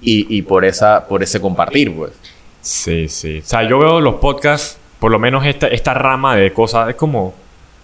y, 0.00 0.34
y 0.34 0.42
por, 0.42 0.64
esa, 0.64 1.06
por 1.06 1.22
ese 1.22 1.40
compartir, 1.40 1.94
pues. 1.94 2.12
Sí, 2.62 3.08
sí. 3.08 3.40
O 3.44 3.46
sea, 3.46 3.62
yo 3.64 3.78
veo 3.78 4.00
los 4.00 4.14
podcasts, 4.14 4.78
por 4.98 5.10
lo 5.10 5.18
menos 5.18 5.44
esta, 5.44 5.68
esta 5.68 5.92
rama 5.92 6.36
de 6.36 6.52
cosas, 6.52 6.88
es 6.88 6.94
como. 6.96 7.34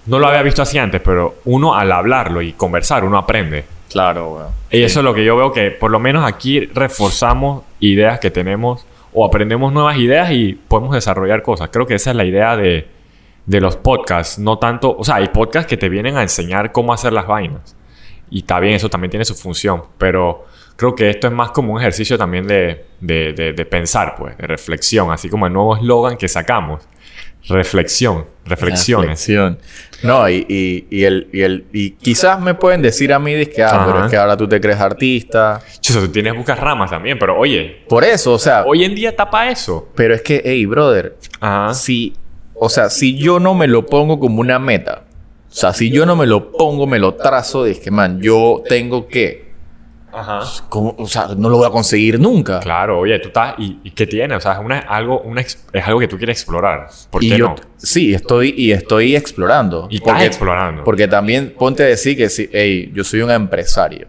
No 0.06 0.18
lo 0.18 0.26
había 0.26 0.42
visto 0.42 0.60
así 0.62 0.76
antes, 0.78 1.00
pero 1.02 1.36
uno 1.44 1.74
al 1.74 1.90
hablarlo 1.92 2.42
y 2.42 2.52
conversar, 2.54 3.04
uno 3.04 3.16
aprende. 3.16 3.64
Claro, 3.94 4.32
weón. 4.34 4.46
Y 4.70 4.82
eso 4.82 5.00
es 5.00 5.04
lo 5.04 5.14
que 5.14 5.24
yo 5.24 5.36
veo 5.36 5.52
que 5.52 5.70
por 5.70 5.90
lo 5.90 6.00
menos 6.00 6.24
aquí 6.24 6.66
reforzamos 6.66 7.62
ideas 7.80 8.18
que 8.18 8.30
tenemos 8.30 8.84
o 9.12 9.24
aprendemos 9.24 9.72
nuevas 9.72 9.96
ideas 9.98 10.32
y 10.32 10.54
podemos 10.54 10.92
desarrollar 10.94 11.42
cosas. 11.42 11.70
Creo 11.72 11.86
que 11.86 11.94
esa 11.94 12.10
es 12.10 12.16
la 12.16 12.24
idea 12.24 12.56
de, 12.56 12.88
de 13.46 13.60
los 13.60 13.76
podcasts. 13.76 14.38
No 14.40 14.58
tanto, 14.58 14.96
o 14.98 15.04
sea, 15.04 15.14
hay 15.16 15.28
podcasts 15.28 15.68
que 15.68 15.76
te 15.76 15.88
vienen 15.88 16.16
a 16.16 16.22
enseñar 16.22 16.72
cómo 16.72 16.92
hacer 16.92 17.12
las 17.12 17.26
vainas. 17.28 17.76
Y 18.30 18.38
está 18.40 18.58
bien, 18.58 18.74
eso 18.74 18.88
también 18.90 19.10
tiene 19.12 19.24
su 19.24 19.36
función. 19.36 19.84
Pero 19.96 20.44
creo 20.74 20.96
que 20.96 21.10
esto 21.10 21.28
es 21.28 21.32
más 21.32 21.52
como 21.52 21.72
un 21.74 21.80
ejercicio 21.80 22.18
también 22.18 22.48
de, 22.48 22.86
de, 23.00 23.32
de- 23.32 23.52
de 23.52 23.64
pensar, 23.64 24.16
pues, 24.18 24.36
de 24.36 24.48
reflexión. 24.48 25.12
Así 25.12 25.28
como 25.28 25.46
el 25.46 25.52
nuevo 25.52 25.76
eslogan 25.76 26.16
que 26.16 26.26
sacamos. 26.26 26.82
Reflexión, 27.48 28.26
reflexiones. 28.44 29.06
Reflexión. 29.10 29.58
No, 30.02 30.28
y, 30.28 30.46
y, 30.48 30.86
y, 30.90 31.04
el, 31.04 31.28
y, 31.32 31.40
el, 31.42 31.66
y 31.72 31.90
quizás 31.92 32.40
me 32.40 32.54
pueden 32.54 32.82
decir 32.82 33.12
a 33.12 33.18
mí, 33.18 33.46
que, 33.46 33.62
ah, 33.62 33.84
pero 33.86 34.04
es 34.04 34.10
que 34.10 34.16
ahora 34.16 34.36
tú 34.36 34.46
te 34.46 34.60
crees 34.60 34.78
artista. 34.78 35.60
Chuzo, 35.80 36.00
tú 36.00 36.08
tienes 36.08 36.36
buscas 36.36 36.58
ramas 36.58 36.90
también, 36.90 37.18
pero 37.18 37.38
oye, 37.38 37.84
Por 37.88 38.04
eso, 38.04 38.32
o 38.34 38.38
sea, 38.38 38.64
hoy 38.66 38.84
en 38.84 38.94
día 38.94 39.16
tapa 39.16 39.48
eso. 39.48 39.88
pero 39.94 40.14
es 40.14 40.22
que, 40.22 40.42
hey, 40.44 40.66
brother, 40.66 41.16
Ajá. 41.40 41.72
si, 41.74 42.14
o 42.54 42.68
sea, 42.68 42.90
si 42.90 43.16
yo 43.16 43.40
no 43.40 43.54
me 43.54 43.66
lo 43.66 43.86
pongo 43.86 44.20
como 44.20 44.40
una 44.40 44.58
meta, 44.58 45.04
o 45.50 45.54
sea, 45.54 45.72
si 45.72 45.90
yo 45.90 46.04
no 46.04 46.16
me 46.16 46.26
lo 46.26 46.50
pongo, 46.52 46.86
me 46.86 46.98
lo 46.98 47.14
trazo, 47.14 47.64
de 47.64 47.78
que, 47.78 47.90
man, 47.90 48.20
yo 48.20 48.62
tengo 48.68 49.06
que, 49.06 49.43
Ajá. 50.14 50.40
¿cómo? 50.68 50.94
o 50.98 51.06
sea, 51.06 51.28
no 51.36 51.48
lo 51.48 51.56
voy 51.58 51.66
a 51.66 51.70
conseguir 51.70 52.20
nunca. 52.20 52.60
Claro, 52.60 53.00
oye, 53.00 53.18
tú 53.18 53.28
estás. 53.28 53.54
¿Y, 53.58 53.78
y 53.84 53.90
qué 53.90 54.06
tiene? 54.06 54.34
O 54.36 54.40
sea, 54.40 54.52
es, 54.52 54.58
una, 54.60 54.78
algo, 54.78 55.20
una, 55.20 55.40
es 55.40 55.58
algo 55.86 55.98
que 56.00 56.08
tú 56.08 56.16
quieres 56.16 56.38
explorar. 56.38 56.88
¿Por 57.10 57.22
y 57.24 57.30
qué 57.30 57.38
yo, 57.38 57.48
no? 57.48 57.56
sí, 57.76 58.14
estoy, 58.14 58.54
y 58.56 58.72
estoy 58.72 59.16
explorando. 59.16 59.86
Y 59.90 59.96
estás 59.96 60.22
explorando. 60.22 60.84
Porque 60.84 61.08
también 61.08 61.54
ponte 61.58 61.82
a 61.82 61.86
decir 61.86 62.16
que, 62.16 62.28
sí, 62.30 62.48
hey, 62.52 62.90
yo 62.94 63.02
soy 63.04 63.22
un 63.22 63.30
empresario. 63.30 64.06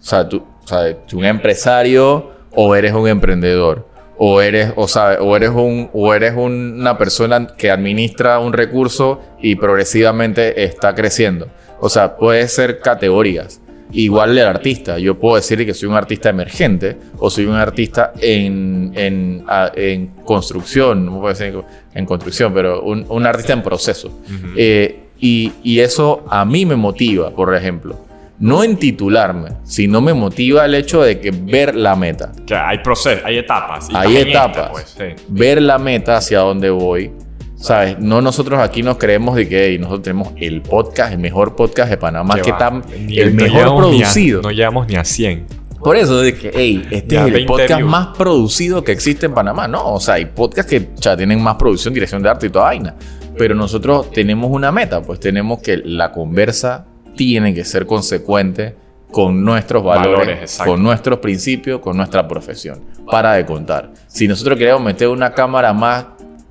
O 0.00 0.04
sea, 0.04 0.28
tú, 0.28 0.44
o 0.64 0.66
sea, 0.66 0.96
tú 1.06 1.18
un 1.18 1.24
empresario 1.24 2.30
o 2.52 2.74
eres 2.74 2.92
un 2.92 3.08
emprendedor. 3.08 3.86
O 4.18 4.40
eres, 4.40 4.72
o, 4.76 4.88
sea, 4.88 5.18
o 5.20 5.36
eres, 5.36 5.50
un, 5.50 5.90
o 5.92 6.14
eres 6.14 6.32
un- 6.34 6.78
una 6.80 6.96
persona 6.96 7.46
que 7.48 7.70
administra 7.70 8.38
un 8.38 8.54
recurso 8.54 9.20
y 9.42 9.56
progresivamente 9.56 10.64
está 10.64 10.94
creciendo. 10.94 11.48
O 11.80 11.90
sea, 11.90 12.16
puede 12.16 12.48
ser 12.48 12.80
categorías. 12.80 13.60
Igual 13.92 14.36
el 14.36 14.46
artista. 14.46 14.98
Yo 14.98 15.18
puedo 15.18 15.36
decir 15.36 15.64
que 15.64 15.72
soy 15.72 15.88
un 15.88 15.94
artista 15.94 16.28
emergente 16.30 16.96
o 17.18 17.30
soy 17.30 17.46
un 17.46 17.54
artista 17.54 18.12
en, 18.20 18.92
en, 18.94 19.44
en 19.74 20.06
construcción. 20.24 21.06
No 21.06 21.20
puedo 21.20 21.28
decir 21.34 21.54
en 21.94 22.04
construcción, 22.06 22.52
pero 22.52 22.82
un, 22.82 23.06
un 23.08 23.26
artista 23.26 23.52
en 23.52 23.62
proceso. 23.62 24.20
Eh, 24.56 25.04
y, 25.20 25.52
y 25.62 25.80
eso 25.80 26.24
a 26.28 26.44
mí 26.44 26.66
me 26.66 26.76
motiva, 26.76 27.30
por 27.30 27.54
ejemplo. 27.54 28.04
No 28.38 28.62
en 28.62 28.76
titularme, 28.76 29.48
sino 29.64 30.02
me 30.02 30.12
motiva 30.12 30.66
el 30.66 30.74
hecho 30.74 31.00
de 31.02 31.18
que 31.20 31.30
ver 31.30 31.74
la 31.74 31.96
meta. 31.96 32.32
Que 32.46 32.54
hay 32.54 32.78
procesos, 32.80 33.24
hay 33.24 33.38
etapas. 33.38 33.88
Hay 33.94 34.14
en 34.16 34.28
esta, 34.28 34.44
etapas. 34.44 34.70
pues, 34.72 34.94
sí. 34.98 35.24
Ver 35.28 35.62
la 35.62 35.78
meta 35.78 36.18
hacia 36.18 36.40
dónde 36.40 36.68
voy. 36.68 37.12
¿Sabes? 37.56 37.98
No 37.98 38.20
nosotros 38.20 38.60
aquí 38.60 38.82
nos 38.82 38.98
creemos 38.98 39.34
de 39.36 39.48
que 39.48 39.66
"Ey, 39.66 39.78
nosotros 39.78 40.02
tenemos 40.02 40.32
el 40.36 40.62
podcast, 40.62 41.12
el 41.12 41.18
mejor 41.18 41.56
podcast 41.56 41.90
de 41.90 41.96
Panamá, 41.96 42.34
Que 42.36 42.42
que 42.42 42.52
ni- 43.00 43.18
el 43.18 43.34
no 43.34 43.42
mejor 43.44 43.62
a- 43.62 43.76
producido. 43.76 44.42
no 44.42 44.50
llegamos 44.50 44.86
ni 44.86 44.96
a 44.96 45.04
100. 45.04 45.46
Por 45.82 45.96
eso, 45.96 46.20
de 46.20 46.34
que, 46.34 46.50
hey, 46.54 46.86
este 46.90 47.14
Ya 47.14 47.20
es 47.22 47.26
el 47.28 47.32
20 47.32 47.48
podcast 47.48 47.76
views. 47.78 47.90
más 47.90 48.06
producido 48.16 48.82
que 48.82 48.92
existe 48.92 49.26
en 49.26 49.34
Panamá. 49.34 49.68
No, 49.68 49.94
o 49.94 50.00
sea, 50.00 50.14
hay 50.14 50.24
podcasts 50.26 50.70
que 50.70 50.88
ya 50.96 51.16
tienen 51.16 51.40
más 51.40 51.56
producción, 51.56 51.94
dirección 51.94 52.22
de 52.22 52.28
arte 52.28 52.46
y 52.46 52.50
toda 52.50 52.64
vaina. 52.66 52.94
Pero 53.38 53.54
nosotros 53.54 54.10
tenemos 54.10 54.50
una 54.50 54.72
meta, 54.72 55.00
pues 55.02 55.20
tenemos 55.20 55.60
que 55.60 55.76
la 55.76 56.10
conversa 56.10 56.86
tiene 57.14 57.54
que 57.54 57.64
ser 57.64 57.86
consecuente 57.86 58.74
con 59.12 59.44
nuestros 59.44 59.84
valores, 59.84 60.18
Valores, 60.18 60.60
con 60.64 60.82
nuestros 60.82 61.18
principios, 61.20 61.80
con 61.80 61.96
nuestra 61.96 62.26
profesión. 62.26 62.80
Para 63.10 63.34
de 63.34 63.46
contar. 63.46 63.92
Si 64.08 64.26
nosotros 64.26 64.58
queremos 64.58 64.82
meter 64.82 65.08
una 65.08 65.32
cámara 65.32 65.72
más 65.72 66.06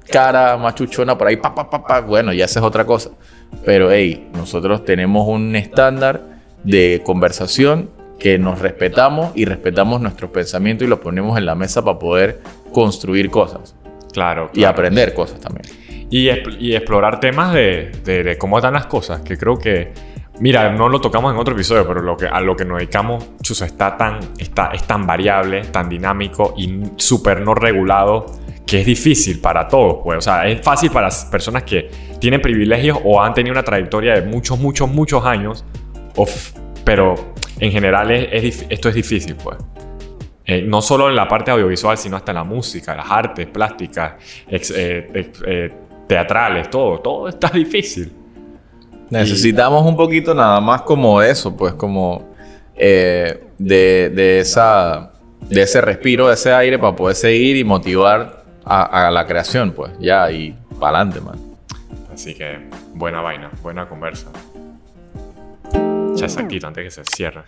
cara, 0.09 0.57
más 0.57 0.75
chuchona 0.75 1.17
por 1.17 1.27
ahí, 1.27 1.37
pa, 1.37 1.53
pa, 1.53 1.69
pa, 1.69 1.85
pa, 1.85 2.01
bueno, 2.01 2.31
ya 2.33 2.45
esa 2.45 2.59
es 2.59 2.65
otra 2.65 2.85
cosa. 2.85 3.11
Pero, 3.65 3.91
hey, 3.91 4.29
nosotros 4.33 4.83
tenemos 4.85 5.27
un 5.27 5.55
estándar 5.55 6.21
de 6.63 7.01
conversación 7.05 7.89
que 8.19 8.37
nos 8.37 8.59
respetamos 8.59 9.31
y 9.35 9.45
respetamos 9.45 10.01
nuestros 10.01 10.31
pensamientos 10.31 10.85
y 10.85 10.89
los 10.89 10.99
ponemos 10.99 11.37
en 11.37 11.45
la 11.45 11.53
mesa 11.55 11.83
para 11.83 11.99
poder 11.99 12.41
construir 12.71 13.29
cosas 13.29 13.75
Claro. 14.13 14.49
y 14.53 14.59
claro. 14.59 14.71
aprender 14.73 15.13
cosas 15.13 15.39
también. 15.41 15.65
Y, 16.09 16.29
y 16.59 16.75
explorar 16.75 17.19
temas 17.19 17.53
de, 17.53 17.91
de- 18.05 18.23
de 18.23 18.37
cómo 18.37 18.57
están 18.57 18.73
las 18.73 18.85
cosas, 18.85 19.21
que 19.21 19.37
creo 19.37 19.57
que, 19.57 19.91
mira, 20.39 20.71
no 20.71 20.87
lo 20.87 21.01
tocamos 21.01 21.33
en 21.33 21.39
otro 21.39 21.53
episodio, 21.55 21.85
pero 21.87 22.01
lo 22.01 22.15
que, 22.15 22.25
a 22.27 22.39
lo 22.39 22.55
que 22.55 22.63
nos 22.63 22.77
dedicamos, 22.77 23.25
chuzo, 23.41 23.65
está 23.65 23.97
tan, 23.97 24.19
está, 24.37 24.67
es 24.67 24.83
tan 24.83 25.05
variable, 25.05 25.61
tan 25.65 25.89
dinámico 25.89 26.53
y 26.57 26.83
súper 26.95 27.41
no 27.41 27.53
regulado, 27.53 28.27
que 28.65 28.79
es 28.81 28.85
difícil 28.85 29.39
para 29.39 29.67
todos, 29.67 29.97
pues. 30.03 30.17
O 30.17 30.21
sea, 30.21 30.47
es 30.47 30.61
fácil 30.61 30.89
para 30.91 31.07
las 31.07 31.25
personas 31.25 31.63
que 31.63 31.89
tienen 32.19 32.41
privilegios 32.41 32.97
o 33.03 33.21
han 33.21 33.33
tenido 33.33 33.51
una 33.53 33.63
trayectoria 33.63 34.13
de 34.15 34.21
muchos, 34.23 34.57
muchos, 34.59 34.89
muchos 34.89 35.23
años, 35.25 35.63
o 36.15 36.23
f- 36.23 36.59
pero 36.83 37.15
en 37.59 37.71
general 37.71 38.09
es, 38.11 38.27
es 38.31 38.65
esto 38.69 38.89
es 38.89 38.95
difícil, 38.95 39.35
pues. 39.35 39.57
Eh, 40.47 40.61
no 40.61 40.81
solo 40.81 41.09
en 41.09 41.15
la 41.15 41.27
parte 41.27 41.49
audiovisual, 41.51 41.97
sino 41.97 42.17
hasta 42.17 42.31
en 42.31 42.35
la 42.35 42.43
música, 42.43 42.95
las 42.95 43.09
artes, 43.09 43.47
plásticas, 43.47 44.13
ex- 44.47 44.71
eh, 44.75 45.07
ex- 45.13 45.41
eh, 45.45 45.73
teatrales, 46.07 46.69
todo, 46.69 46.99
todo 46.99 47.27
está 47.27 47.49
difícil. 47.53 48.11
Necesitamos 49.09 49.85
un 49.85 49.95
poquito 49.95 50.33
nada 50.33 50.59
más 50.61 50.81
como 50.81 51.21
eso, 51.21 51.55
pues 51.55 51.73
como 51.73 52.33
eh, 52.75 53.43
de, 53.57 54.09
de 54.13 54.39
esa, 54.39 55.11
de 55.47 55.61
ese 55.61 55.81
respiro, 55.81 56.27
de 56.27 56.33
ese 56.33 56.51
aire 56.53 56.79
para 56.79 56.95
poder 56.95 57.15
seguir 57.15 57.55
y 57.57 57.63
motivar 57.63 58.44
a, 58.65 59.07
a 59.07 59.11
la 59.11 59.25
creación, 59.25 59.71
pues 59.71 59.91
ya 59.99 60.29
y 60.31 60.57
para 60.79 60.99
adelante, 60.99 61.21
man. 61.21 61.39
Así 62.13 62.33
que 62.33 62.69
buena 62.93 63.21
vaina, 63.21 63.51
buena 63.61 63.87
conversa. 63.87 64.29
Ya 66.15 66.25
exactito 66.25 66.67
antes 66.67 66.83
que 66.83 66.91
se 66.91 67.03
cierre. 67.05 67.43